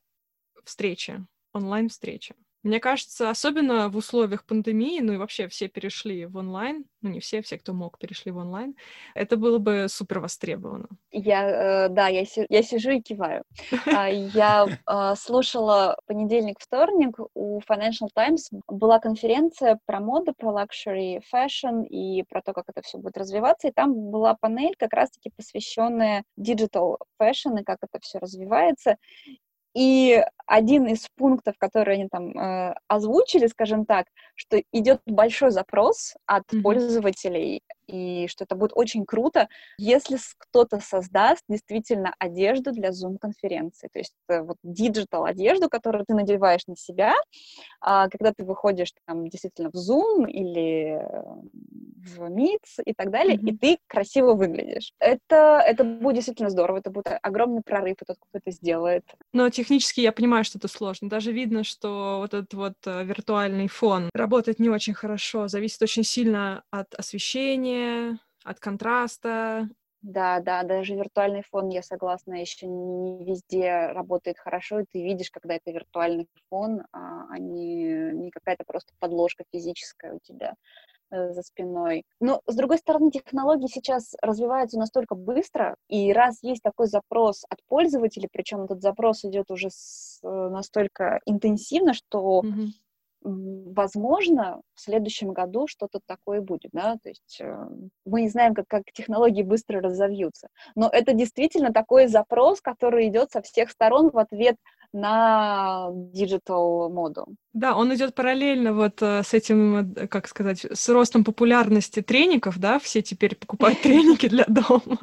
[0.63, 2.35] встречи, онлайн-встречи.
[2.67, 7.21] Мне кажется, особенно в условиях пандемии, ну и вообще все перешли в онлайн, ну не
[7.21, 8.75] все, все, кто мог, перешли в онлайн,
[9.15, 10.89] это было бы супер востребовано.
[11.11, 13.43] Я, э, да, я, я сижу и киваю.
[13.97, 21.85] А, я а, слушала понедельник-вторник у Financial Times была конференция про моду, про luxury fashion
[21.85, 26.25] и про то, как это все будет развиваться, и там была панель как раз-таки посвященная
[26.37, 28.97] digital fashion и как это все развивается.
[29.77, 36.15] И один из пунктов, которые они там э, озвучили, скажем так, что идет большой запрос
[36.25, 36.61] от mm-hmm.
[36.63, 39.47] пользователей и что это будет очень круто,
[39.77, 43.89] если кто-то создаст действительно одежду для Zoom-конференции.
[43.91, 47.13] То есть вот digital одежду, которую ты надеваешь на себя,
[47.81, 51.01] а, когда ты выходишь там действительно в Zoom или
[52.07, 53.49] в Meet и так далее, mm-hmm.
[53.49, 54.93] и ты красиво выглядишь.
[54.99, 59.03] Это, это будет действительно здорово, это будет огромный прорыв, и тот, кто это сделает.
[59.33, 61.09] Но технически я понимаю, что это сложно.
[61.09, 66.03] Даже видно, что вот этот вот э, виртуальный фон работает не очень хорошо, зависит очень
[66.03, 69.69] сильно от освещения, освещения, от контраста.
[70.01, 75.31] Да, да, даже виртуальный фон, я согласна, еще не везде работает хорошо, и ты видишь,
[75.31, 80.53] когда это виртуальный фон, а, а не, не какая-то просто подложка физическая у тебя
[81.09, 82.03] э, за спиной.
[82.21, 87.59] Но, с другой стороны, технологии сейчас развиваются настолько быстро, и раз есть такой запрос от
[87.67, 92.67] пользователей, причем этот запрос идет уже с, э, настолько интенсивно, что mm-hmm
[93.21, 97.67] возможно, в следующем году что-то такое будет, да, то есть э,
[98.05, 103.31] мы не знаем, как, как технологии быстро разовьются, но это действительно такой запрос, который идет
[103.31, 104.57] со всех сторон в ответ
[104.93, 107.27] на digital моду.
[107.53, 112.59] Да, он идет параллельно вот э, с этим, э, как сказать, с ростом популярности треников,
[112.59, 114.99] да, все теперь покупают треники для дома.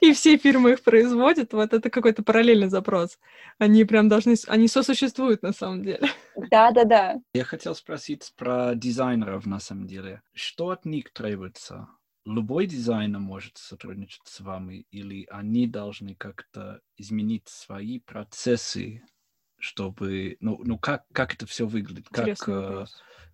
[0.00, 3.18] и все фирмы их производят, вот это какой-то параллельный запрос.
[3.58, 6.08] Они прям должны, они сосуществуют на самом деле.
[6.50, 7.16] Да, да, да.
[7.34, 10.22] Я хотел спросить про дизайнеров на самом деле.
[10.34, 11.88] Что от них требуется?
[12.28, 19.02] Любой дизайнер может сотрудничать с вами, или они должны как-то изменить свои процессы,
[19.56, 22.84] чтобы, ну, ну как, как это все выглядит, как, э,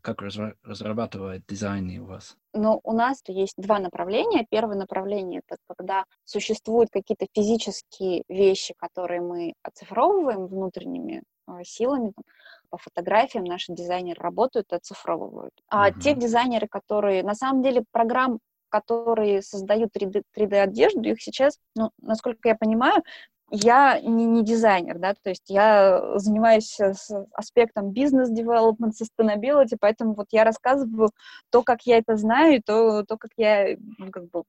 [0.00, 2.36] как разрабатывает дизайны у вас?
[2.52, 4.46] Ну, у нас есть два направления.
[4.48, 12.24] Первое направление— это когда существуют какие-то физические вещи, которые мы оцифровываем внутренними э, силами, там,
[12.70, 15.52] по фотографиям наши дизайнеры работают и оцифровывают.
[15.68, 16.00] А uh-huh.
[16.00, 17.24] те дизайнеры, которые...
[17.24, 23.02] На самом деле программ, которые создают 3D, 3D-одежду, их сейчас, ну, насколько я понимаю,
[23.50, 26.92] я не, не дизайнер, да, то есть я занимаюсь э,
[27.32, 31.10] аспектом бизнес-девелопмент, sustainability, поэтому вот я рассказываю
[31.50, 34.44] то, как я это знаю, то, то как я, ну, как бы,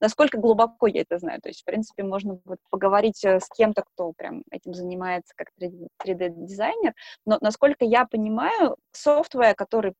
[0.00, 1.40] насколько глубоко я это знаю.
[1.40, 5.48] То есть, в принципе, можно будет поговорить э, с кем-то, кто прям этим занимается как
[5.60, 6.94] 3D-дизайнер,
[7.26, 9.94] но, насколько я понимаю, софтвер, который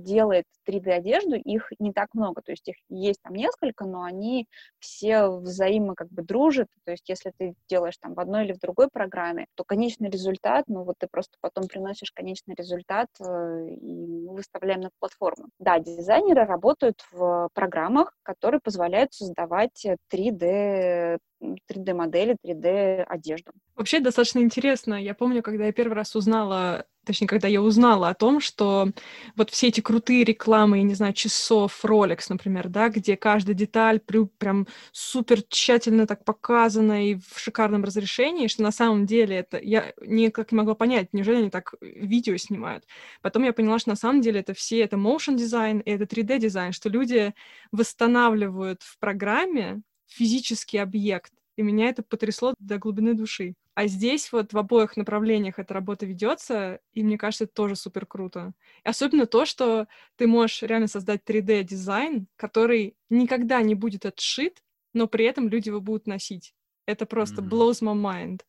[0.00, 4.46] делает 3D-одежду, их не так много, то есть их есть там несколько, но они
[4.78, 8.58] все взаимо как бы дружат, то есть если ты делаешь там в одной или в
[8.58, 14.26] другой программе, то конечный результат, ну вот ты просто потом приносишь конечный результат, э, и
[14.28, 15.48] выставляем на платформу.
[15.58, 23.52] Да, дизайнеры работают в программах, которые позволяют создавать 3D 3D-модели, 3D-одежду.
[23.74, 24.94] Вообще достаточно интересно.
[24.94, 28.90] Я помню, когда я первый раз узнала, точнее, когда я узнала о том, что
[29.36, 34.00] вот все эти крутые рекламы, я не знаю, часов, Rolex, например, да, где каждая деталь
[34.00, 39.58] прям супер тщательно так показана и в шикарном разрешении, что на самом деле это...
[39.58, 42.84] Я никак не могла понять, неужели они так видео снимают.
[43.20, 46.38] Потом я поняла, что на самом деле это все, это motion дизайн и это 3D
[46.38, 47.34] дизайн, что люди
[47.72, 51.32] восстанавливают в программе физический объект.
[51.56, 53.54] И меня это потрясло до глубины души.
[53.74, 58.06] А здесь вот в обоих направлениях эта работа ведется, и мне кажется, это тоже супер
[58.06, 58.52] круто.
[58.84, 64.62] И особенно то, что ты можешь реально создать 3D-дизайн, который никогда не будет отшит,
[64.94, 66.55] но при этом люди его будут носить.
[66.86, 67.48] Это просто mm-hmm.
[67.48, 68.40] blows my mind.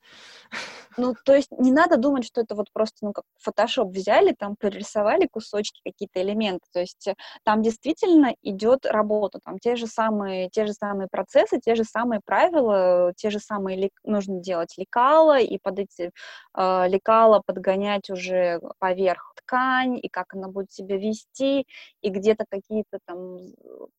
[0.99, 4.55] Ну, то есть не надо думать, что это вот просто, ну, как Photoshop взяли, там
[4.55, 6.65] прорисовали кусочки, какие-то элементы.
[6.73, 11.59] То есть э, там действительно идет работа, там те же самые, те же самые процессы,
[11.59, 13.91] те же самые правила, те же самые лик...
[14.03, 16.11] нужно делать лекала и под эти
[16.57, 21.65] э, лекала подгонять уже поверх ткань, и как она будет себя вести,
[22.01, 23.39] и где-то какие-то там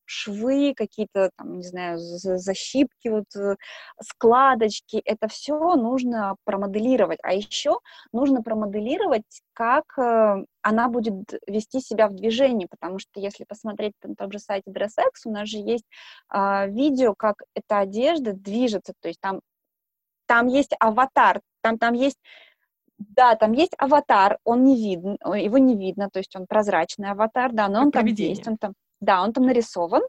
[0.04, 3.56] швы, какие-то там, не знаю, защипки, вот э,
[4.02, 7.18] складочки, это все нужно промоделировать.
[7.22, 7.78] А еще
[8.12, 11.14] нужно промоделировать, как э, она будет
[11.46, 15.48] вести себя в движении, потому что если посмотреть на том же сайте DressX, у нас
[15.48, 15.84] же есть
[16.32, 19.40] э, видео, как эта одежда движется, то есть там,
[20.26, 22.18] там есть аватар, там, там есть
[22.98, 27.52] да, там есть аватар, он не виден, его не видно, то есть он прозрачный аватар,
[27.52, 30.02] да, но он там есть, он там, да, он там нарисован,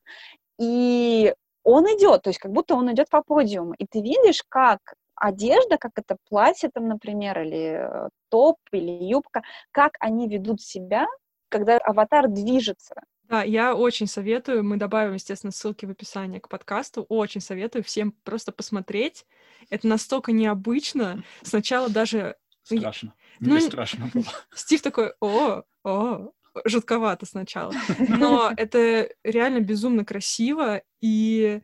[0.60, 4.80] и он идет, то есть как будто он идет по подиуму, и ты видишь, как
[5.16, 11.08] одежда, как это платье там, например, или э, топ, или юбка, как они ведут себя,
[11.50, 12.96] когда аватар движется.
[13.24, 18.12] Да, я очень советую, мы добавим, естественно, ссылки в описании к подкасту, очень советую всем
[18.24, 19.26] просто посмотреть.
[19.70, 21.24] Это настолько необычно.
[21.44, 22.36] Сначала даже...
[22.64, 23.14] Страшно.
[23.40, 24.26] Ну, Мне страшно было.
[24.54, 26.32] Стив такой, о, о,
[26.66, 27.74] жутковато сначала.
[27.98, 31.62] Но это реально безумно красиво, и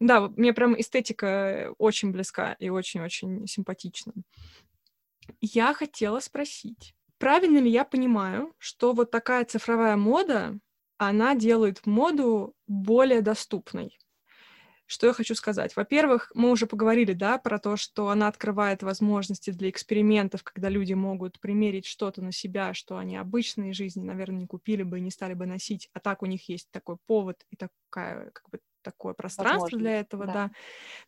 [0.00, 4.14] да, мне прям эстетика очень близка и очень-очень симпатична.
[5.40, 10.58] Я хотела спросить, правильно ли я понимаю, что вот такая цифровая мода,
[10.96, 13.98] она делает моду более доступной?
[14.92, 15.76] Что я хочу сказать?
[15.76, 20.94] Во-первых, мы уже поговорили, да, про то, что она открывает возможности для экспериментов, когда люди
[20.94, 25.12] могут примерить что-то на себя, что они обычной жизни, наверное, не купили бы и не
[25.12, 29.14] стали бы носить, а так у них есть такой повод и такая как бы такое
[29.14, 30.26] пространство Возможно, для этого, да.
[30.26, 30.50] да.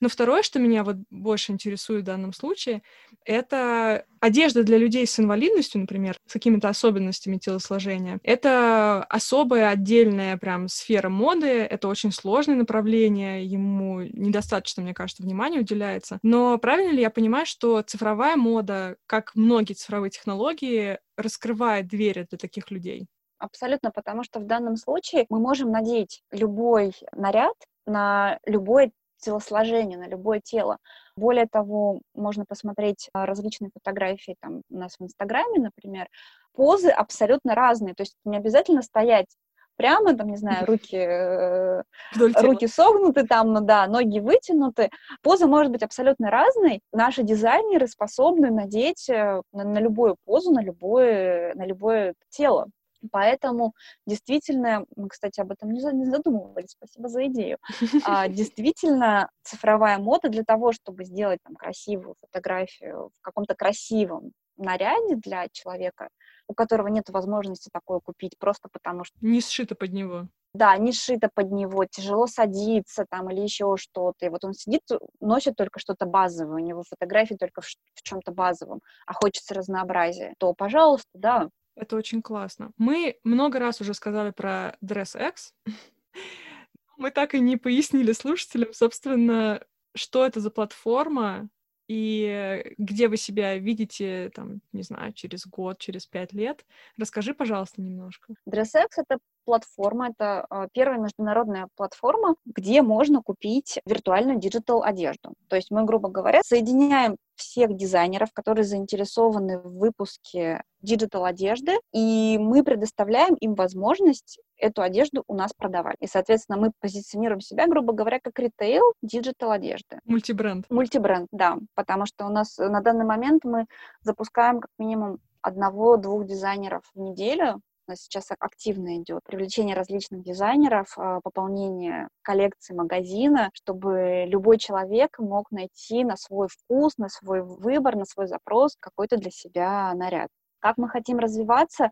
[0.01, 2.83] Но второе, что меня вот больше интересует в данном случае,
[3.25, 8.21] это одежда для людей с инвалидностью, например, с какими-то особенностями телосложения.
[8.23, 15.61] Это особая отдельная прям сфера моды, это очень сложное направление, ему недостаточно, мне кажется, внимания
[15.61, 16.19] уделяется.
[16.23, 22.39] Но правильно ли я понимаю, что цифровая мода, как многие цифровые технологии, раскрывает двери для
[22.39, 23.07] таких людей?
[23.43, 30.07] Абсолютно, потому что в данном случае мы можем надеть любой наряд на любое телосложение, на
[30.07, 30.79] любое тело.
[31.17, 36.07] Более того, можно посмотреть а, различные фотографии там у нас в Инстаграме, например,
[36.55, 37.95] позы абсолютно разные.
[37.95, 39.27] То есть не обязательно стоять
[39.75, 41.83] прямо, там, не знаю, руки, э,
[42.15, 44.89] руки согнуты, там, ну да, ноги вытянуты.
[45.21, 46.81] Поза может быть абсолютно разной.
[46.93, 52.69] Наши дизайнеры способны надеть э, на, на любую позу, на любое, на любое тело.
[53.11, 53.75] Поэтому
[54.07, 57.59] действительно, мы, кстати, об этом не задумывались, спасибо за идею.
[58.05, 65.17] А, действительно, цифровая мода для того, чтобы сделать там красивую фотографию в каком-то красивом наряде
[65.17, 66.09] для человека,
[66.47, 69.17] у которого нет возможности такое купить, просто потому что...
[69.21, 70.29] Не сшито под него.
[70.55, 74.27] Да, не сшито под него, тяжело садиться там или еще что-то.
[74.27, 74.83] И вот он сидит,
[75.21, 80.35] носит только что-то базовое, у него фотографии только в, в чем-то базовом, а хочется разнообразия,
[80.39, 82.73] то, пожалуйста, да, это очень классно.
[82.77, 85.53] Мы много раз уже сказали про DressX.
[86.97, 89.65] Мы так и не пояснили слушателям, собственно,
[89.95, 91.49] что это за платформа
[91.89, 96.65] и где вы себя видите, там, не знаю, через год, через пять лет.
[96.97, 98.35] Расскажи, пожалуйста, немножко.
[98.49, 105.35] DressX— это платформа, это а, первая международная платформа, где можно купить виртуальную digital одежду.
[105.49, 112.39] То есть мы, грубо говоря, соединяем всех дизайнеров, которые заинтересованы в выпуске digital одежды, и
[112.41, 115.97] мы предоставляем им возможность эту одежду у нас продавать.
[116.01, 119.99] И, соответственно, мы позиционируем себя, грубо говоря, как ритейл digital одежды.
[120.05, 120.67] Мультибренд.
[120.71, 123.67] Мультибренд, да, потому что у нас на данный момент мы
[124.03, 127.61] запускаем как минимум одного-двух дизайнеров в неделю,
[127.93, 135.51] нас сейчас активно идет привлечение различных дизайнеров, а, пополнение коллекции магазина, чтобы любой человек мог
[135.51, 140.29] найти на свой вкус, на свой выбор, на свой запрос какой-то для себя наряд.
[140.61, 141.91] Как мы хотим развиваться?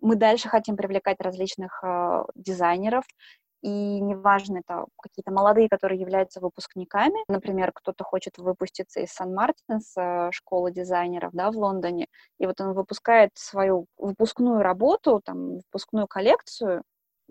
[0.00, 3.04] Мы дальше хотим привлекать различных э, дизайнеров,
[3.62, 10.30] и неважно, это какие-то молодые, которые являются выпускниками, например, кто-то хочет выпуститься из Сан-Мартинс, э,
[10.32, 12.06] школы дизайнеров, да, в Лондоне,
[12.38, 16.82] и вот он выпускает свою выпускную работу, там, выпускную коллекцию.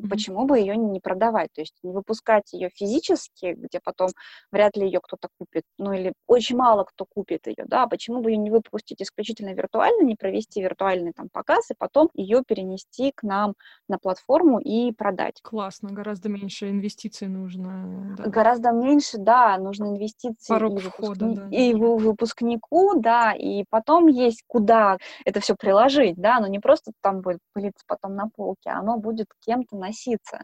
[0.08, 1.50] Почему бы ее не продавать?
[1.54, 4.10] То есть не выпускать ее физически, где потом
[4.52, 8.32] вряд ли ее кто-то купит, ну или очень мало кто купит ее, да, почему бы
[8.32, 13.24] ее не выпустить исключительно виртуально, не провести виртуальный там показ и потом ее перенести к
[13.24, 13.56] нам
[13.88, 15.40] на платформу и продать.
[15.42, 18.16] Классно, гораздо меньше инвестиций нужно.
[18.18, 18.24] Да.
[18.26, 21.36] Гораздо меньше, да, нужно инвестиции Порог и, входа, выпускни...
[21.36, 21.48] да.
[21.50, 27.22] и выпускнику, да, и потом есть куда это все приложить, да, но не просто там
[27.22, 30.44] будет пылиться потом на полке, оно будет кем-то на носиться.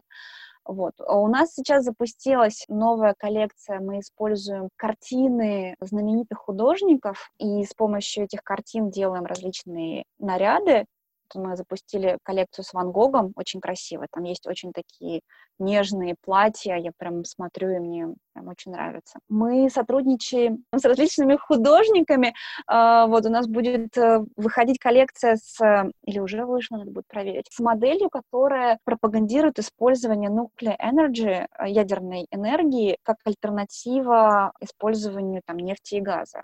[0.64, 0.94] Вот.
[0.98, 3.80] А у нас сейчас запустилась новая коллекция.
[3.80, 10.86] Мы используем картины знаменитых художников, и с помощью этих картин делаем различные наряды
[11.34, 14.06] мы запустили коллекцию с Ван Гогом, очень красиво.
[14.10, 15.20] Там есть очень такие
[15.58, 19.18] нежные платья, я прям смотрю, и мне прям очень нравится.
[19.28, 22.34] Мы сотрудничаем с различными художниками.
[22.66, 27.46] А, вот у нас будет э, выходить коллекция с, или уже вышла, надо будет проверить,
[27.50, 35.96] с моделью, которая пропагандирует использование nuclear energy, э, ядерной энергии, как альтернатива использованию там, нефти
[35.96, 36.42] и газа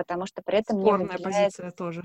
[0.00, 1.62] потому что при этом Спорная не выделяется...
[1.62, 2.02] позиция тоже.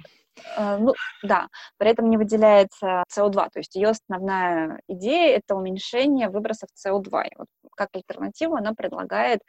[0.57, 0.93] Э, ну,
[1.23, 7.27] да, при этом не выделяется СО2, то есть ее основная идея— это уменьшение выбросов СО2.
[7.27, 9.39] И вот как альтернативу она предлагает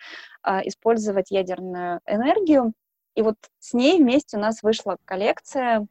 [0.46, 2.72] э, использовать ядерную энергию,
[3.16, 5.88] и вот с ней вместе у нас вышла коллекция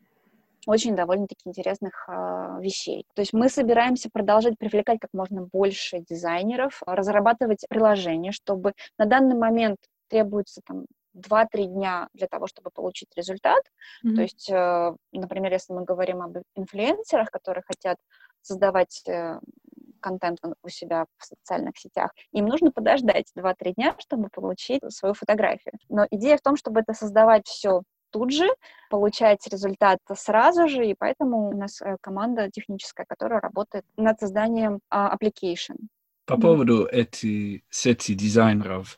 [0.66, 3.06] очень довольно-таки интересных э, вещей.
[3.16, 9.36] То есть мы собираемся продолжать привлекать как можно больше дизайнеров, разрабатывать приложения, чтобы на данный
[9.36, 9.78] момент
[10.08, 10.86] требуется там
[11.16, 13.64] 2-3 дня для того, чтобы получить результат.
[14.06, 14.16] Mm-hmm.
[14.16, 17.98] То есть, э, например, если мы говорим об инфлюенсерах, которые хотят
[18.42, 19.40] создавать э,
[20.00, 25.74] контент у себя в социальных сетях, им нужно подождать 2-3 дня, чтобы получить свою фотографию.
[25.90, 28.48] Но идея в том, чтобы это создавать все тут же,
[28.90, 34.80] получать результат сразу же, и поэтому у нас э, команда техническая, которая работает над созданием
[34.94, 35.76] uh, application.
[36.26, 38.98] По поводу этой сети дизайнеров,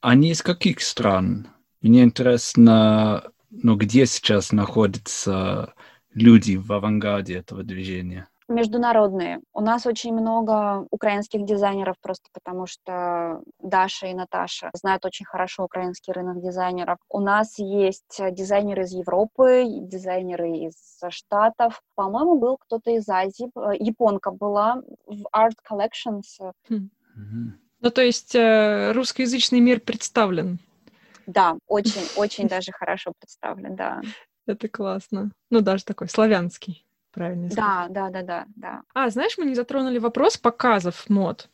[0.00, 1.48] они из каких стран?
[1.80, 5.74] Мне интересно, ну, где сейчас находятся
[6.12, 8.28] люди в авангарде этого движения?
[8.48, 9.40] Международные.
[9.52, 15.64] У нас очень много украинских дизайнеров, просто потому что Даша и Наташа знают очень хорошо
[15.64, 16.96] украинский рынок дизайнеров.
[17.10, 21.82] У нас есть дизайнеры из Европы, дизайнеры из Штатов.
[21.94, 23.50] По-моему, был кто-то из Азии.
[23.54, 26.54] Э, японка была в Art Collections.
[26.70, 26.88] Хм.
[27.80, 30.58] Ну, то есть э, русскоязычный мир представлен.
[31.26, 34.02] Да, очень-очень даже хорошо представлен, да.
[34.46, 35.30] Это классно.
[35.50, 38.82] Ну, даже такой славянский, правильно Да, да, да, да, да.
[38.94, 41.48] А, знаешь, мы не затронули вопрос показов мод.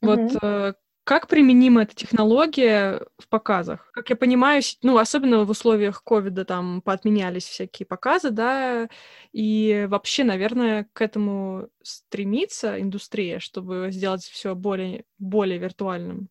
[0.00, 0.72] Вот э,
[1.10, 3.90] Как применима эта технология в показах?
[3.90, 8.88] Как я понимаю, ну, особенно в условиях ковида там поотменялись всякие показы, да,
[9.32, 16.28] и вообще, наверное, к этому стремится индустрия, чтобы сделать все более, более виртуальным.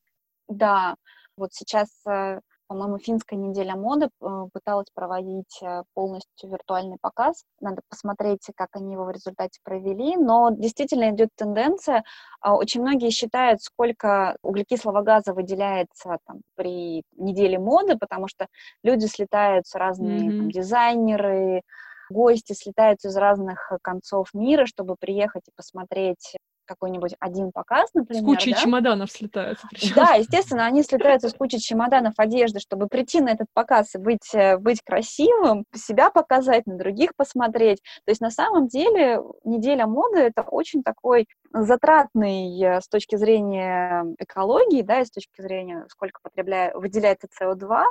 [0.48, 0.96] Да,
[1.36, 7.44] вот сейчас э, по-моему, финская неделя моды э, пыталась проводить э, полностью виртуальный показ.
[7.60, 10.16] Надо посмотреть, как они его в результате провели.
[10.16, 12.04] Но действительно идет тенденция.
[12.42, 18.46] А, очень многие считают, сколько углекислого газа выделяется там, при неделе моды, потому что
[18.84, 20.38] люди слетаются, разные mm-hmm.
[20.38, 21.64] там, дизайнеры,
[22.12, 26.36] гости слетаются из разных концов мира, чтобы приехать и посмотреть
[26.70, 28.22] какой-нибудь один показ, например.
[28.22, 28.60] С кучей да?
[28.60, 29.68] чемоданов слетаются.
[29.72, 29.96] Причем.
[29.96, 34.34] Да, естественно, они слетаются с кучей чемоданов одежды, чтобы прийти на этот показ и быть,
[34.34, 37.82] э, быть красивым, себя показать, на других посмотреть.
[38.06, 44.06] То есть на самом деле неделя моды— это очень такой затратный э, с точки зрения
[44.20, 47.84] экологии, да, и с точки зрения, сколько потребляет, выделяется СО2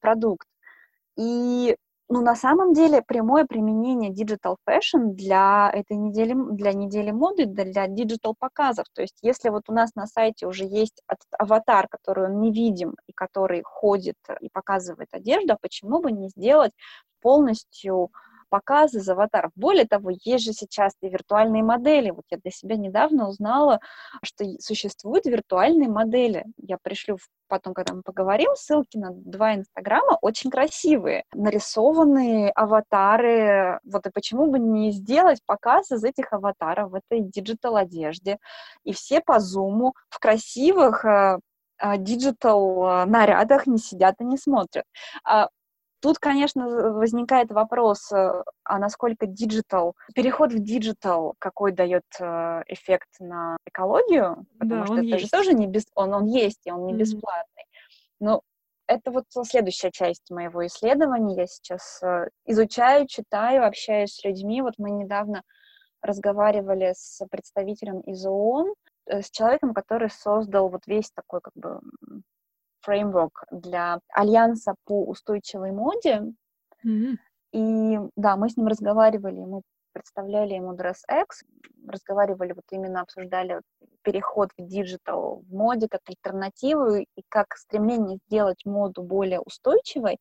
[0.00, 0.46] продукт.
[1.18, 1.76] И
[2.12, 7.86] ну, на самом деле, прямое применение digital fashion для этой недели, для недели моды, для
[7.86, 8.84] digital показов.
[8.94, 11.02] То есть, если вот у нас на сайте уже есть
[11.38, 16.28] аватар, который он не видим и который ходит и показывает одежду, а почему бы не
[16.28, 16.72] сделать
[17.22, 18.10] полностью
[18.52, 19.50] показы из аватаров.
[19.54, 22.10] Более того, есть же сейчас и виртуальные модели.
[22.10, 23.80] Вот я для себя недавно узнала,
[24.22, 26.44] что существуют виртуальные модели.
[26.58, 27.16] Я пришлю
[27.48, 33.80] потом, когда мы поговорим, ссылки на два инстаграма очень красивые, нарисованные аватары.
[33.84, 38.36] Вот и почему бы не сделать показ из этих аватаров в этой digital одежде.
[38.84, 41.38] И все по зуму в красивых э,
[41.78, 44.84] э, digital э, нарядах не сидят и не смотрят.
[46.02, 53.08] Тут, конечно, возникает вопрос, э, а насколько digital, переход в digital, какой дает э, эффект
[53.20, 55.24] на экологию, потому да, что это есть.
[55.24, 56.96] же тоже не без, он, он есть, и он не mm-hmm.
[56.96, 57.64] бесплатный.
[58.18, 58.42] Но
[58.88, 61.36] это вот следующая часть моего исследования.
[61.36, 64.60] Я сейчас э, изучаю, читаю, общаюсь с людьми.
[64.60, 65.44] Вот мы недавно
[66.02, 68.74] разговаривали с представителем из ООН,
[69.06, 71.80] с человеком, который создал вот весь такой как бы
[72.82, 76.22] фреймворк для Альянса по устойчивой моде.
[76.86, 77.16] Mm-hmm.
[77.52, 79.62] И да, мы с ним разговаривали, мы
[79.92, 81.26] представляли ему DressX,
[81.86, 83.60] разговаривали, вот именно обсуждали
[84.02, 90.18] переход в digital в моде как альтернативу и как стремление сделать моду более устойчивой.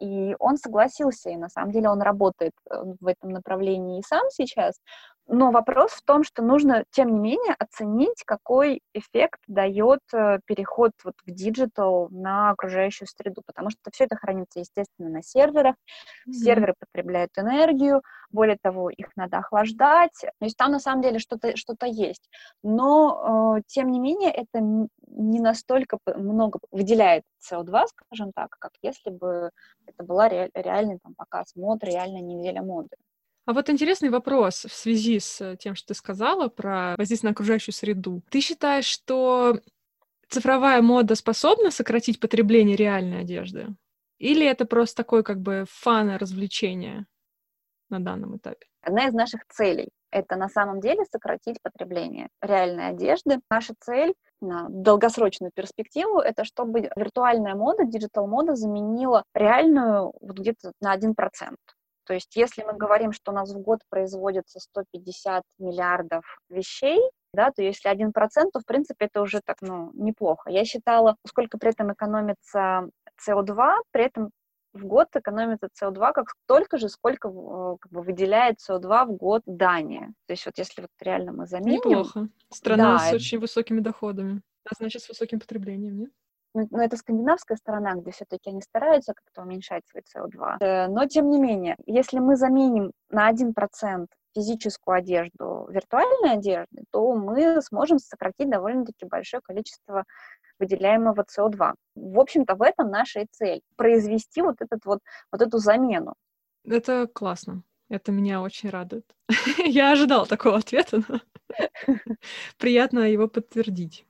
[0.00, 4.30] И он согласился, и на самом деле он работает э, в этом направлении и сам
[4.30, 4.76] сейчас.
[5.30, 10.92] Но вопрос в том, что нужно, тем не менее, оценить, какой эффект дает э, переход
[11.04, 15.74] вот в digital на окружающую среду, потому что все это хранится, естественно, на серверах.
[16.26, 16.32] Mm-hmm.
[16.32, 18.00] Серверы потребляют энергию,
[18.30, 20.18] более того, их надо охлаждать.
[20.18, 22.30] То есть там на самом деле что-то что есть.
[22.62, 29.10] Но, э, тем не менее, это не настолько много выделяет СО2, скажем так, как если
[29.10, 29.50] бы
[29.86, 32.96] это была ре- реальный там, показ мод, реальная неделя моды.
[33.48, 37.74] А вот интересный вопрос в связи с тем, что ты сказала про воздействие на окружающую
[37.74, 38.20] среду.
[38.28, 39.58] Ты считаешь, что
[40.28, 43.68] цифровая мода способна сократить потребление реальной одежды?
[44.18, 47.06] Или это просто такое как бы fun развлечение
[47.88, 48.66] на данном этапе?
[48.82, 53.40] Одна из наших целей— это на самом деле сократить потребление реальной одежды.
[53.48, 60.94] Наша цель на долгосрочную перспективу, это чтобы виртуальная мода, digital-мода заменила реальную вот где-то на
[60.94, 61.14] 1%.
[62.08, 66.98] То есть если мы говорим, что у нас в год производится 150 миллиардов вещей,
[67.34, 68.10] да, то если 1%,
[68.50, 70.48] то, в принципе, это уже так, ну, неплохо.
[70.48, 72.88] Я считала, сколько при этом экономится
[73.28, 74.30] СО2, при этом
[74.72, 79.42] в год экономится СО2 как столько же, сколько э, как бы, выделяет СО2 в год
[79.44, 80.14] Дания.
[80.26, 81.74] То есть вот если вот реально мы заменим...
[81.74, 82.28] Неплохо.
[82.50, 86.10] Страна да, с очень высокими доходами, а значит, с высоким потреблением, нет?
[86.54, 90.56] Но это скандинавская сторона, где все-таки они стараются как-то уменьшать свой СО2.
[90.60, 97.12] Э, но, тем не менее, если мы заменим на 1% физическую одежду виртуальной одеждой, то
[97.14, 100.04] мы сможем сократить довольно-таки большое количество
[100.58, 101.74] выделяемого СО2.
[101.94, 106.14] В общем-то, в этом наша и цель— произвести вот, этот вот, вот эту замену.
[106.64, 107.62] Это классно.
[107.88, 109.04] Это меня очень радует.
[109.64, 111.20] Я ожидала такого ответа, но
[112.58, 114.04] приятно его подтвердить.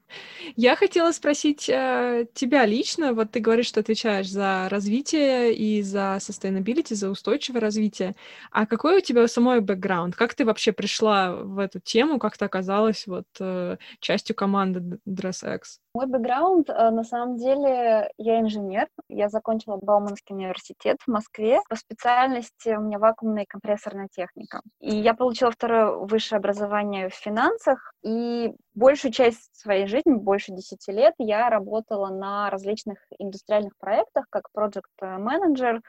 [0.57, 3.13] Я хотела спросить э, тебя лично.
[3.13, 8.15] Вот ты говоришь, что отвечаешь за развитие и за sustainability, за устойчивое развитие.
[8.51, 10.17] А какой у тебя самой бэкграунд?
[10.17, 12.19] Как ты вообще пришла в эту тему?
[12.19, 15.61] Как ты оказалась вот э, частью команды DressX?
[15.95, 18.89] Мой бэкграунд, э, на самом деле, я инженер.
[19.09, 21.61] Я закончила Бауманский университет в Москве.
[21.69, 24.63] По специальности у меня вакуумная и компрессорная техника.
[24.81, 30.89] И я получила второе высшее образование в финансах И большую часть своей жизни, больше 10
[30.89, 35.81] лет, я работала на различных индустриальных проектах как project менеджер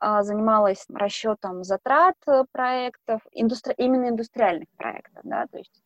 [0.00, 3.74] а, занималась расчетом затрат э, проектов, индустри...
[3.78, 5.82] именно индустриальных проектов, да, то есть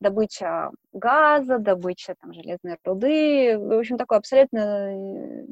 [0.00, 4.92] добыча газа, добыча там, железной руды, в общем, такой абсолютно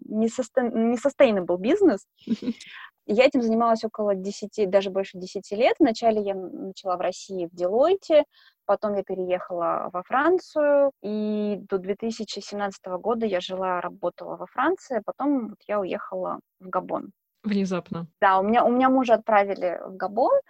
[0.07, 2.07] несостейнабл бизнес.
[3.07, 5.77] Я этим занималась около 10, даже больше 10 лет.
[5.79, 8.25] Вначале я начала в России в Делойте,
[8.65, 15.03] потом я переехала во Францию, и до 2017 года я жила, работала во Франции, а
[15.05, 17.11] потом вот я уехала в Габон.
[17.43, 18.07] Внезапно.
[18.23, 20.41] Да, у меня, у меня мужа отправили в Габон,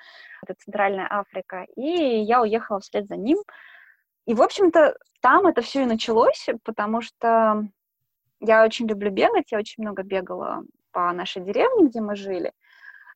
[0.43, 3.39] это Центральная Африка, и я уехала вслед за ним.
[4.27, 7.65] И, в общем-то, там это все и началось, потому что
[8.39, 10.63] я очень люблю бегать, я очень много бегала
[10.95, 12.53] по нашей деревне, где мы жили.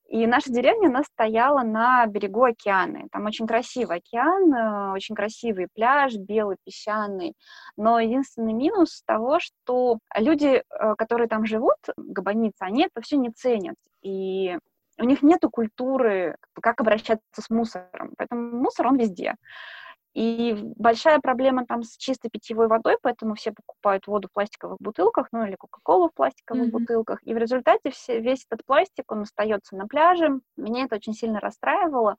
[0.08, 3.08] И наша деревня, она стояла на берегу океана.
[3.12, 7.34] Там очень красивый океан, э, очень красивый пляж, белый, песчаный.
[7.76, 13.30] Но единственный минус того, что люди, э, которые там живут, габоницы, они это все не
[13.30, 13.76] ценят.
[14.00, 14.56] И
[14.98, 18.14] у них нет культуры, как обращаться с мусором.
[18.16, 19.34] Поэтому мусор, он везде.
[20.18, 25.28] И большая проблема там с чистой питьевой водой, поэтому все покупают воду в пластиковых бутылках,
[25.30, 26.70] ну или Кока-Колу в пластиковых mm-hmm.
[26.72, 27.20] бутылках.
[27.22, 30.40] И в результате все, весь этот пластик, он остается на пляже.
[30.56, 32.16] Меня это очень сильно расстраивало.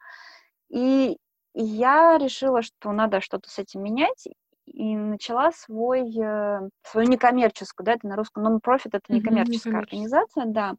[0.70, 1.18] И
[1.54, 4.30] я решила, что надо что-то с этим менять,
[4.66, 10.45] и начала свой, э, свою некоммерческую, да, это на русском non-profit, это некоммерческая mm-hmm, организация,
[10.45, 10.76] да.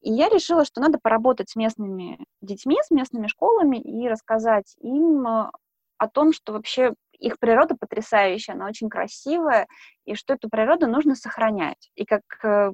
[0.00, 5.24] И я решила, что надо поработать с местными детьми, с местными школами и рассказать им
[5.24, 5.50] э,
[5.98, 9.66] о том, что вообще их природа потрясающая, она очень красивая,
[10.04, 11.90] и что эту природу нужно сохранять.
[11.94, 12.72] И как э,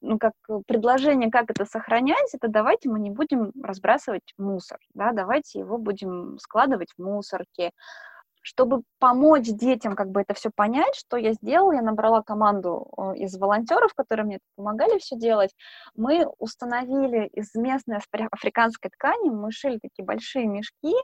[0.00, 0.32] ну, как
[0.66, 6.38] предложение, как это сохранять, это давайте мы не будем разбрасывать мусор, да, давайте его будем
[6.38, 7.70] складывать в мусорки,
[8.42, 13.16] чтобы помочь детям как бы это все понять, что я сделала, я набрала команду э,
[13.18, 15.54] из волонтеров, которые мне помогали все делать.
[15.94, 17.98] Мы установили из местной
[18.30, 20.94] африканской ткани, мы шили такие большие мешки,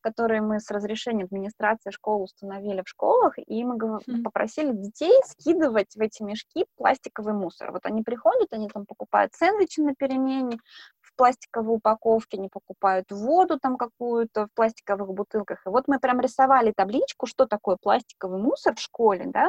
[0.00, 6.00] которые мы с разрешения администрации школы установили в школах, и мы попросили детей скидывать в
[6.00, 7.72] эти мешки пластиковый мусор.
[7.72, 10.58] Вот они приходят, они там покупают сэндвичи на перемене,
[11.16, 15.66] пластиковой упаковке, не покупают воду там какую-то в пластиковых бутылках.
[15.66, 19.48] И вот мы прям рисовали табличку, что такое пластиковый мусор в школе, да,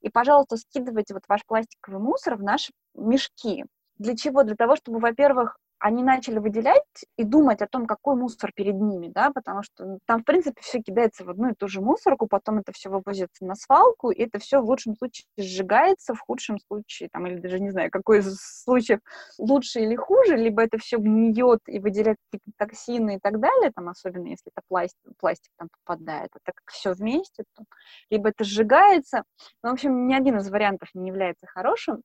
[0.00, 3.64] и, пожалуйста, скидывайте вот ваш пластиковый мусор в наши мешки.
[3.98, 4.42] Для чего?
[4.42, 9.08] Для того, чтобы, во-первых, они начали выделять и думать о том, какой мусор перед ними,
[9.08, 12.58] да, потому что там, в принципе, все кидается в одну и ту же мусорку, потом
[12.58, 17.08] это все вывозится на свалку, и это все в лучшем случае сжигается, в худшем случае,
[17.10, 19.00] там, или даже не знаю, какой из случаев
[19.38, 23.88] лучше или хуже, либо это все гниет и выделяет какие-то токсины и так далее, там,
[23.88, 27.64] особенно если это пластик, пластик там попадает, а так как все вместе, то
[28.10, 29.24] либо это сжигается,
[29.62, 32.02] ну, в общем, ни один из вариантов не является хорошим,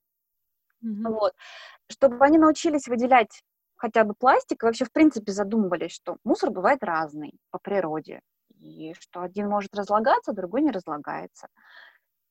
[0.84, 1.10] Mm-hmm.
[1.10, 1.34] Вот.
[1.92, 3.44] Чтобы они научились выделять
[3.82, 8.22] хотя бы пластик, вообще в принципе задумывались, что мусор бывает разный по природе,
[8.60, 11.48] и что один может разлагаться, другой не разлагается.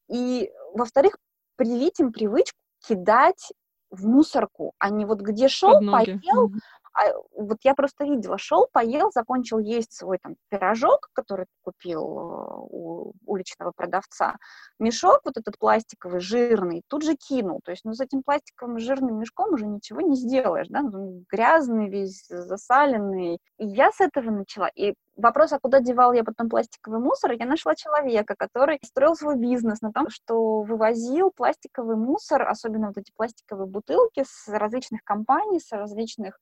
[0.08, 1.16] И, во-вторых,
[1.56, 3.52] привить им привычку кидать
[3.90, 6.52] в мусорку, а не вот где шел, поел.
[6.92, 12.66] А вот я просто видела, шел, поел, закончил есть свой там пирожок, который купил э,
[12.70, 14.36] у уличного продавца,
[14.78, 17.60] мешок вот этот пластиковый, жирный, тут же кинул.
[17.64, 21.88] То есть, ну, с этим пластиковым жирным мешком уже ничего не сделаешь, да, он грязный
[21.88, 23.38] весь, засаленный.
[23.58, 24.68] И я с этого начала.
[24.74, 29.36] И вопрос, а куда девал я потом пластиковый мусор, я нашла человека, который строил свой
[29.36, 35.60] бизнес на том, что вывозил пластиковый мусор, особенно вот эти пластиковые бутылки с различных компаний,
[35.60, 36.40] с различных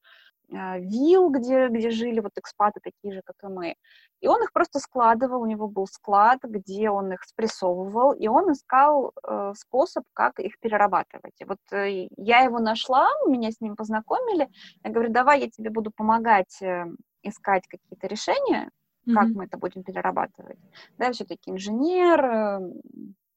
[0.51, 3.77] вилл, где, где жили вот экспаты такие же, как и мы.
[4.21, 8.53] И он их просто складывал, у него был склад, где он их спрессовывал, и он
[8.53, 11.35] искал э, способ, как их перерабатывать.
[11.39, 14.49] И вот э, я его нашла, меня с ним познакомили.
[14.83, 16.87] Я говорю, давай я тебе буду помогать э,
[17.23, 18.71] искать какие-то решения,
[19.07, 19.15] mm-hmm.
[19.15, 20.59] как мы это будем перерабатывать.
[20.97, 22.59] Да, все-таки инженер, э,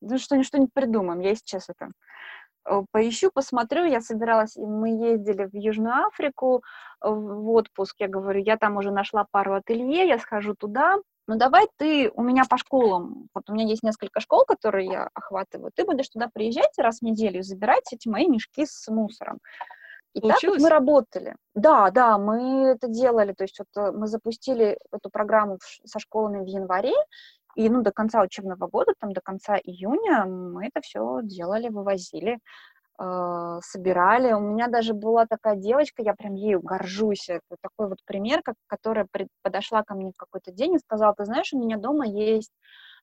[0.01, 1.19] ну, что-нибудь, что-нибудь придумаем.
[1.19, 1.91] Я сейчас это
[2.91, 3.85] поищу, посмотрю.
[3.85, 6.63] Я собиралась, мы ездили в Южную Африку
[7.01, 7.95] в отпуск.
[7.99, 10.97] Я говорю, я там уже нашла пару ателье, я схожу туда.
[11.27, 15.09] Ну давай ты у меня по школам, вот у меня есть несколько школ, которые я
[15.13, 19.39] охватываю, ты будешь туда приезжать раз в неделю, забирать эти мои мешки с мусором.
[20.13, 20.41] И Получилось?
[20.41, 21.35] так вот мы работали.
[21.55, 23.31] Да, да, мы это делали.
[23.33, 26.93] То есть вот э, мы запустили эту программу со школами в январе,
[27.55, 32.39] и ну, до конца учебного года, там, до конца июня мы это все делали, вывозили,
[32.99, 34.33] э, собирали.
[34.33, 37.29] У меня даже была такая девочка, я прям ею горжусь.
[37.29, 41.13] Это такой вот пример, как, которая пред, подошла ко мне в какой-то день и сказала,
[41.15, 42.51] ты знаешь, у меня дома есть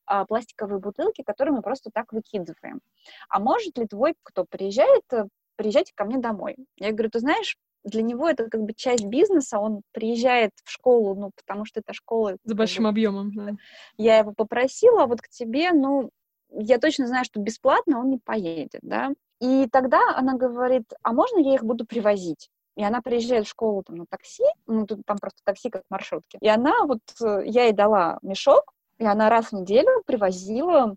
[0.06, 2.80] а, пластиковые бутылки, которые мы просто так выкидываем.
[3.28, 5.26] А может ли твой, кто приезжает, э,
[5.56, 6.56] приезжайте ко мне домой?
[6.76, 7.56] Я говорю, ты знаешь,
[7.88, 11.92] для него это как бы часть бизнеса, он приезжает в школу, ну, потому что это
[11.92, 12.36] школа...
[12.44, 13.52] С большим бы, объемом, да.
[13.96, 16.10] Я его попросила, а вот к тебе, ну,
[16.50, 19.10] я точно знаю, что бесплатно он не поедет, да.
[19.40, 22.50] И тогда она говорит, а можно я их буду привозить?
[22.76, 26.38] И она приезжает в школу там, на такси, ну, тут там просто такси как маршрутки.
[26.40, 30.94] И она вот, э, я ей дала мешок, и она раз в неделю привозила,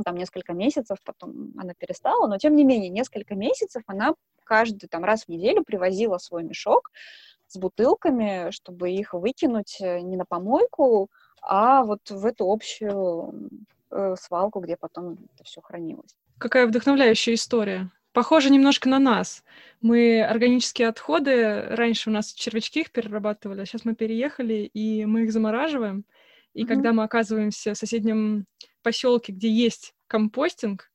[0.00, 4.88] ну, там, несколько месяцев, потом она перестала, но, тем не менее, несколько месяцев она каждый
[4.88, 6.90] там раз в неделю привозила свой мешок
[7.48, 11.10] с бутылками, чтобы их выкинуть э, не на помойку,
[11.42, 13.50] а вот в эту общую
[13.90, 16.16] э, свалку, где потом это все хранилось.
[16.38, 17.90] Какая вдохновляющая история.
[18.12, 19.44] Похоже немножко на нас.
[19.82, 25.24] Мы органические отходы, раньше у нас червячки их перерабатывали, а сейчас мы переехали, и мы
[25.24, 26.04] их замораживаем.
[26.54, 26.66] И mm-hmm.
[26.66, 28.46] когда мы оказываемся в соседнем
[28.82, 30.90] поселке, где есть компостинг,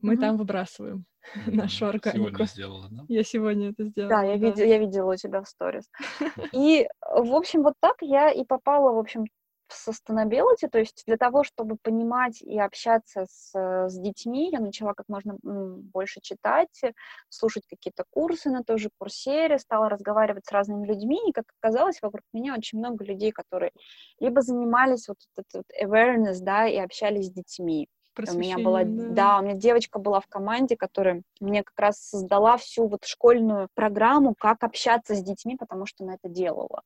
[0.00, 0.20] мы mm-hmm.
[0.20, 1.04] там выбрасываем
[1.36, 1.54] mm-hmm.
[1.54, 2.28] нашу органику.
[2.28, 3.04] Сегодня сделала, да?
[3.08, 4.10] Я сегодня это сделала.
[4.10, 4.46] Да, я, да.
[4.46, 5.90] Видела, я видела у тебя в сторис.
[6.52, 9.26] И, в общем, вот так я и попала, в общем,
[9.72, 13.52] sustainability, то есть для того, чтобы понимать и общаться с,
[13.88, 16.80] с детьми, я начала как можно больше читать,
[17.28, 22.00] слушать какие-то курсы на той же курсере, стала разговаривать с разными людьми, и, как оказалось,
[22.02, 23.72] вокруг меня очень много людей, которые
[24.18, 27.88] либо занимались вот этот awareness, да, и общались с детьми,
[28.28, 29.08] у меня была, да.
[29.10, 33.68] да, у меня девочка была в команде, которая мне как раз создала всю вот школьную
[33.74, 36.82] программу, как общаться с детьми, потому что она это делала.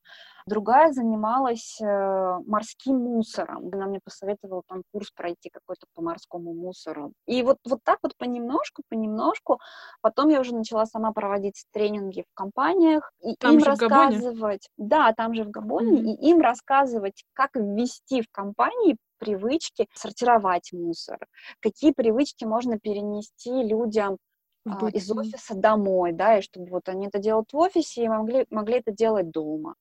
[0.46, 3.70] Другая занималась э, морским мусором.
[3.72, 7.12] Она мне посоветовала там курс пройти какой-то по морскому мусору.
[7.26, 9.58] И вот, вот так вот понемножку, понемножку.
[10.02, 13.10] Потом я уже начала сама проводить тренинги в компаниях.
[13.22, 14.68] И там им рассказывать...
[14.76, 16.02] Да, там же в Габоне.
[16.02, 16.16] Mm-hmm.
[16.16, 21.18] И им рассказывать, как ввести в компании привычки сортировать мусор,
[21.60, 24.18] какие привычки можно перенести людям
[24.66, 28.46] а, из офиса домой, да, и чтобы вот они это делают в офисе и могли,
[28.50, 29.74] могли это делать дома.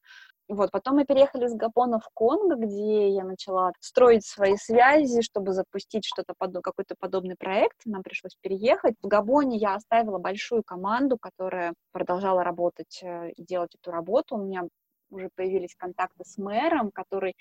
[0.50, 5.54] Вот, потом мы переехали с Габона в Конго, где я начала строить свои связи, чтобы
[5.54, 7.78] запустить что-то, под, какой-то подобный проект.
[7.86, 8.96] Нам пришлось переехать.
[9.02, 14.36] В Габоне я оставила большую команду, которая продолжала работать э, и делать эту работу.
[14.36, 14.64] У меня
[15.10, 17.36] уже появились контакты с мэром, который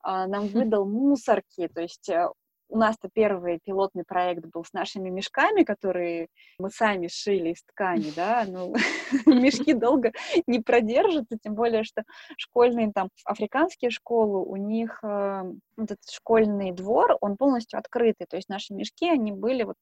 [0.00, 2.28] а, нам выдал мусорки, то есть э,
[2.68, 8.12] у нас-то первый пилотный проект был с нашими мешками, которые мы сами шили из ткани,
[8.14, 8.74] да, ну,
[9.26, 10.12] мешки долго
[10.46, 12.04] не продержатся, тем более, что
[12.36, 18.48] школьные там африканские школы, у них э, этот школьный двор, он полностью открытый, то есть
[18.48, 19.76] наши мешки, они были вот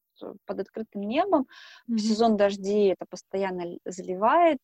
[0.47, 1.95] под открытым небом, mm-hmm.
[1.95, 4.61] в сезон дождей это постоянно заливает,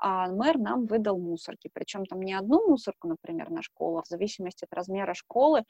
[0.00, 1.70] а мэр нам выдал мусорки.
[1.72, 5.64] Причем там не одну мусорку, например, на школу, в зависимости от размера школы,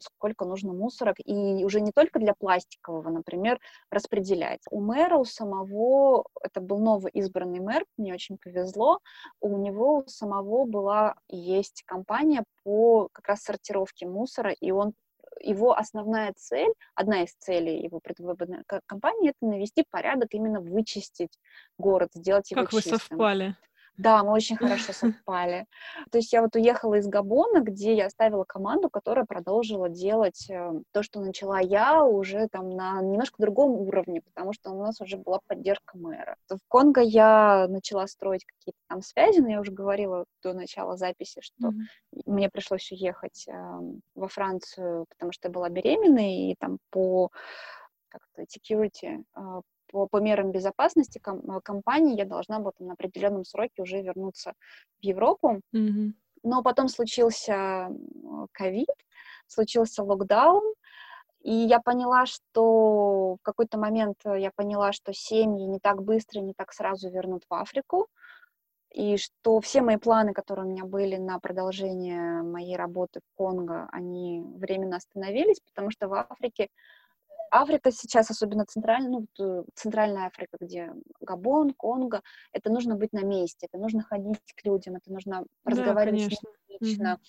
[0.00, 1.16] сколько нужно мусорок.
[1.24, 3.58] И уже не только для пластикового, например,
[3.90, 4.60] распределять.
[4.70, 9.00] У мэра, у самого, это был новый избранный мэр, мне очень повезло,
[9.40, 14.92] у него у самого была, есть компания по как раз сортировке мусора, и он
[15.40, 21.38] его основная цель, одна из целей его предвыборной кампании, это навести порядок, именно вычистить
[21.78, 22.92] город, сделать его как чистым.
[22.92, 23.56] Как вы совпали.
[23.98, 25.66] Да, мы очень хорошо совпали.
[26.10, 30.72] То есть я вот уехала из Габона, где я оставила команду, которая продолжила делать э,
[30.92, 35.16] то, что начала я, уже там на немножко другом уровне, потому что у нас уже
[35.16, 36.36] была поддержка мэра.
[36.48, 41.40] В Конго я начала строить какие-то там связи, но я уже говорила до начала записи,
[41.40, 42.22] что mm-hmm.
[42.26, 43.80] мне пришлось уехать э,
[44.14, 47.30] во Францию, потому что я была беременной, и там по
[48.08, 49.60] как-то security, э,
[49.96, 54.02] по, по мерам безопасности ком, э, компании я должна была там, на определенном сроке уже
[54.02, 54.52] вернуться
[55.00, 55.62] в Европу.
[55.74, 56.12] Mm-hmm.
[56.42, 57.88] Но потом случился
[58.52, 58.94] ковид,
[59.46, 60.74] случился локдаун,
[61.42, 66.40] и я поняла, что в какой-то момент э, я поняла, что семьи не так быстро,
[66.40, 68.08] не так сразу вернут в Африку,
[68.90, 73.88] и что все мои планы, которые у меня были на продолжение моей работы в Конго,
[73.92, 76.68] они временно остановились, потому что в Африке
[77.50, 82.22] Африка сейчас, особенно центральная, ну, э, центральная Африка, где Габон, Конго,
[82.52, 86.36] это нужно быть на месте, это нужно ходить к людям, это нужно да, разговаривать конечно.
[86.36, 87.20] с ними лично.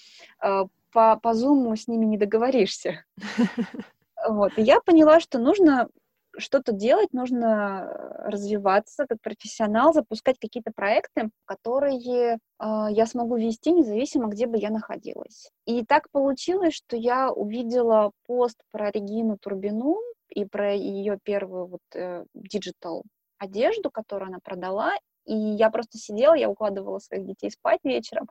[0.43, 0.69] Mm-hmm.
[0.91, 3.03] По, по Zoom с ними не договоришься.
[4.27, 4.57] Вот.
[4.57, 5.89] И я поняла, что нужно
[6.37, 13.71] что-то делать, нужно э, развиваться как профессионал, запускать какие-то проекты, которые э, я смогу вести
[13.71, 15.49] независимо, где бы я находилась.
[15.65, 19.97] И так получилось, что я увидела пост про Регину Турбину
[20.29, 23.03] и про ее первую вот э, digital
[23.37, 24.93] одежду, которую она продала,
[25.25, 28.29] и я просто сидела, я укладывала своих детей спать вечером,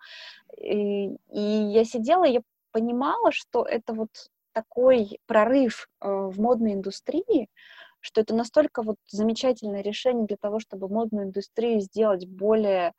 [0.57, 2.41] и, и я сидела, и я
[2.73, 4.11] понимала, что это вот
[4.53, 7.49] такой прорыв э, в модной индустрии,
[8.07, 12.93] что это настолько вот замечательное решение для того, чтобы модную индустрию сделать более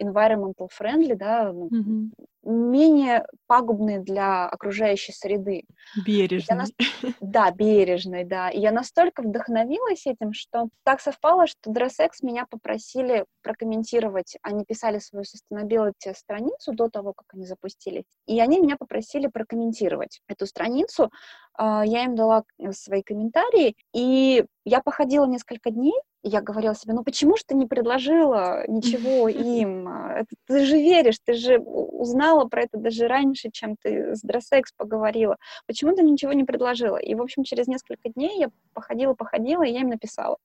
[0.00, 2.10] environmental friendly, да, mm-hmm.
[2.44, 5.64] менее пагубные для окружающей среды.
[6.06, 6.58] Бережной.
[6.58, 6.72] Нас...
[7.20, 8.50] Да, бережной, да.
[8.50, 14.36] И я настолько вдохновилась этим, что так совпало, что DressX меня попросили прокомментировать.
[14.42, 18.04] Они писали свою sustainability страницу до того, как они запустились.
[18.26, 21.10] И они меня попросили прокомментировать эту страницу.
[21.54, 27.02] А, я им дала свои комментарии, и я походила несколько дней, я говорила себе, ну
[27.02, 29.88] почему же ты не предложила ничего им?
[29.88, 34.72] Это, ты же веришь, ты же узнала про это даже раньше, чем ты с Дроссекс
[34.76, 35.36] поговорила.
[35.66, 36.96] Почему ты ничего не предложила?
[36.96, 40.36] И, в общем, через несколько дней я походила, походила, и я им написала.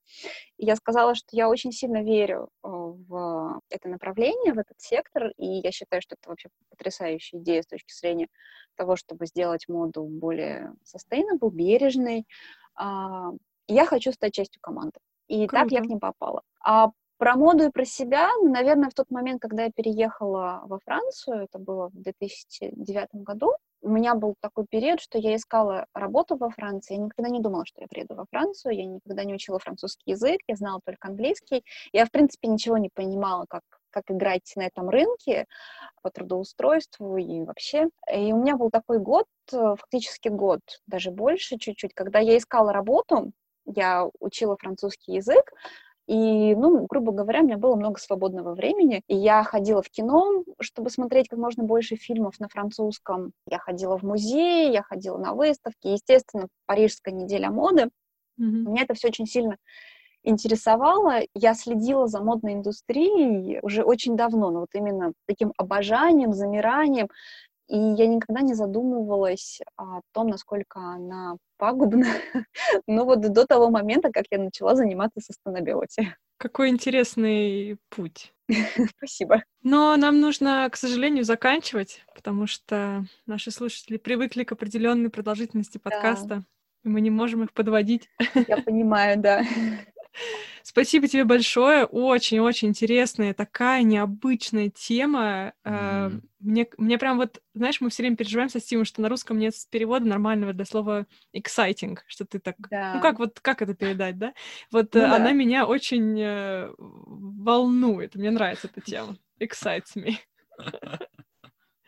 [0.57, 5.31] И я сказала, что я очень сильно верю э, в это направление, в этот сектор,
[5.37, 8.27] и я считаю, что это вообще потрясающая идея с точки зрения
[8.75, 12.25] того, чтобы сделать моду более sustainable, бережной.
[12.75, 13.31] А,
[13.67, 14.99] я хочу стать частью команды.
[15.27, 15.63] И Круто.
[15.63, 16.41] так я к ним попала.
[16.63, 20.79] А про моду и про себя, ну, наверное, в тот момент, когда я переехала во
[20.79, 23.53] Францию, это было в 2009 году,
[23.85, 26.95] у меня был такой период, что я искала работу во Франции.
[26.95, 28.75] Я никогда не думала, что я приеду во Францию.
[28.75, 31.63] Я никогда не учила французский язык, я знала только английский.
[31.93, 33.61] Я, в принципе, ничего не понимала, как,
[33.91, 35.45] как играть на этом рынке
[36.01, 37.89] по трудоустройству и вообще.
[38.11, 43.33] И у меня был такой год, фактически год, даже больше чуть-чуть, когда я искала работу,
[43.65, 45.51] я учила французский язык,
[46.07, 49.01] и, ну, грубо говоря, у меня было много свободного времени.
[49.07, 53.31] И я ходила в кино, чтобы смотреть как можно больше фильмов на французском.
[53.49, 55.87] Я ходила в музей, я ходила на выставки.
[55.87, 57.89] Естественно, Парижская неделя моды.
[58.39, 58.69] Mm-hmm.
[58.69, 59.57] Меня это все очень сильно
[60.23, 61.21] интересовало.
[61.33, 67.07] Я следила за модной индустрией уже очень давно, но вот именно таким обожанием, замиранием.
[67.67, 72.05] И я никогда не задумывалась о том, насколько она пагубна.
[72.87, 76.05] ну вот до того момента, как я начала заниматься sustainability.
[76.37, 78.33] Какой интересный путь.
[78.97, 79.43] Спасибо.
[79.63, 86.27] Но нам нужно, к сожалению, заканчивать, потому что наши слушатели привыкли к определенной продолжительности подкаста,
[86.27, 86.41] да.
[86.83, 88.09] и мы не можем их подводить.
[88.47, 89.43] Я понимаю, да.
[90.63, 91.85] Спасибо тебе большое.
[91.85, 95.53] Очень-очень интересная, такая необычная тема.
[95.63, 96.21] Mm-hmm.
[96.39, 99.53] Мне, мне прям вот, знаешь, мы все время переживаем со Стивом, что на русском нет
[99.69, 101.05] перевода нормального для слова
[101.35, 102.55] exciting, что ты так...
[102.69, 102.95] Да.
[102.95, 104.33] Ну как вот, как это передать, да?
[104.71, 105.31] Вот ну, она да.
[105.31, 108.15] меня очень э, волнует.
[108.15, 109.17] Мне нравится эта тема.
[109.39, 110.15] Excites me.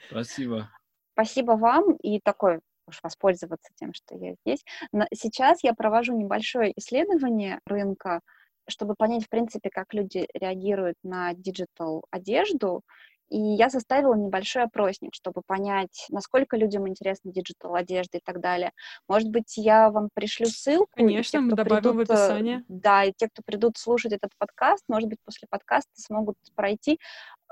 [0.09, 0.69] Спасибо.
[1.13, 1.95] Спасибо вам.
[2.03, 4.63] И такой уж воспользоваться тем, что я здесь.
[4.91, 8.21] Но сейчас я провожу небольшое исследование рынка,
[8.67, 12.81] чтобы понять, в принципе, как люди реагируют на digital одежду.
[13.29, 18.71] И я составила небольшой опросник, чтобы понять, насколько людям интересна digital одежда и так далее.
[19.09, 20.89] Может быть, я вам пришлю ссылку.
[20.95, 22.63] Конечно, те, мы добавим придут, в э, описание.
[22.69, 26.99] Да, и те, кто придут слушать этот подкаст, может быть, после подкаста смогут пройти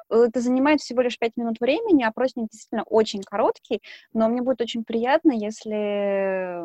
[0.09, 3.81] это занимает всего лишь пять минут времени, опросник действительно очень короткий,
[4.13, 6.63] но мне будет очень приятно, если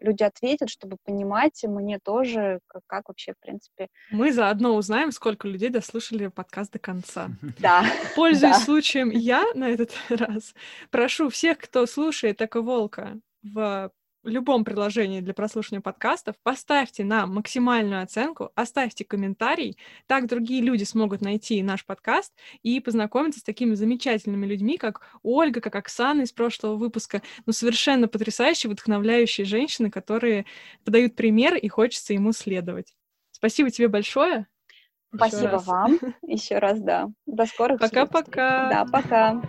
[0.00, 3.88] люди ответят, чтобы понимать мне тоже, как, как вообще, в принципе...
[4.10, 7.28] Мы заодно узнаем, сколько людей дослушали подкаст до конца.
[7.58, 7.84] Да.
[8.14, 8.64] Пользуясь да.
[8.64, 10.54] случаем, я на этот раз
[10.90, 13.90] прошу всех, кто слушает «Эко Волка» в
[14.30, 19.76] любом приложении для прослушивания подкастов, поставьте нам максимальную оценку, оставьте комментарий,
[20.06, 25.60] так другие люди смогут найти наш подкаст и познакомиться с такими замечательными людьми, как Ольга,
[25.60, 30.46] как Оксана из прошлого выпуска, ну, совершенно потрясающие, вдохновляющие женщины, которые
[30.84, 32.94] подают пример и хочется ему следовать.
[33.30, 34.46] Спасибо тебе большое.
[35.14, 35.98] Спасибо вам.
[36.26, 37.08] Еще раз, да.
[37.26, 38.70] До скорых Пока-пока.
[38.70, 39.42] Да, пока.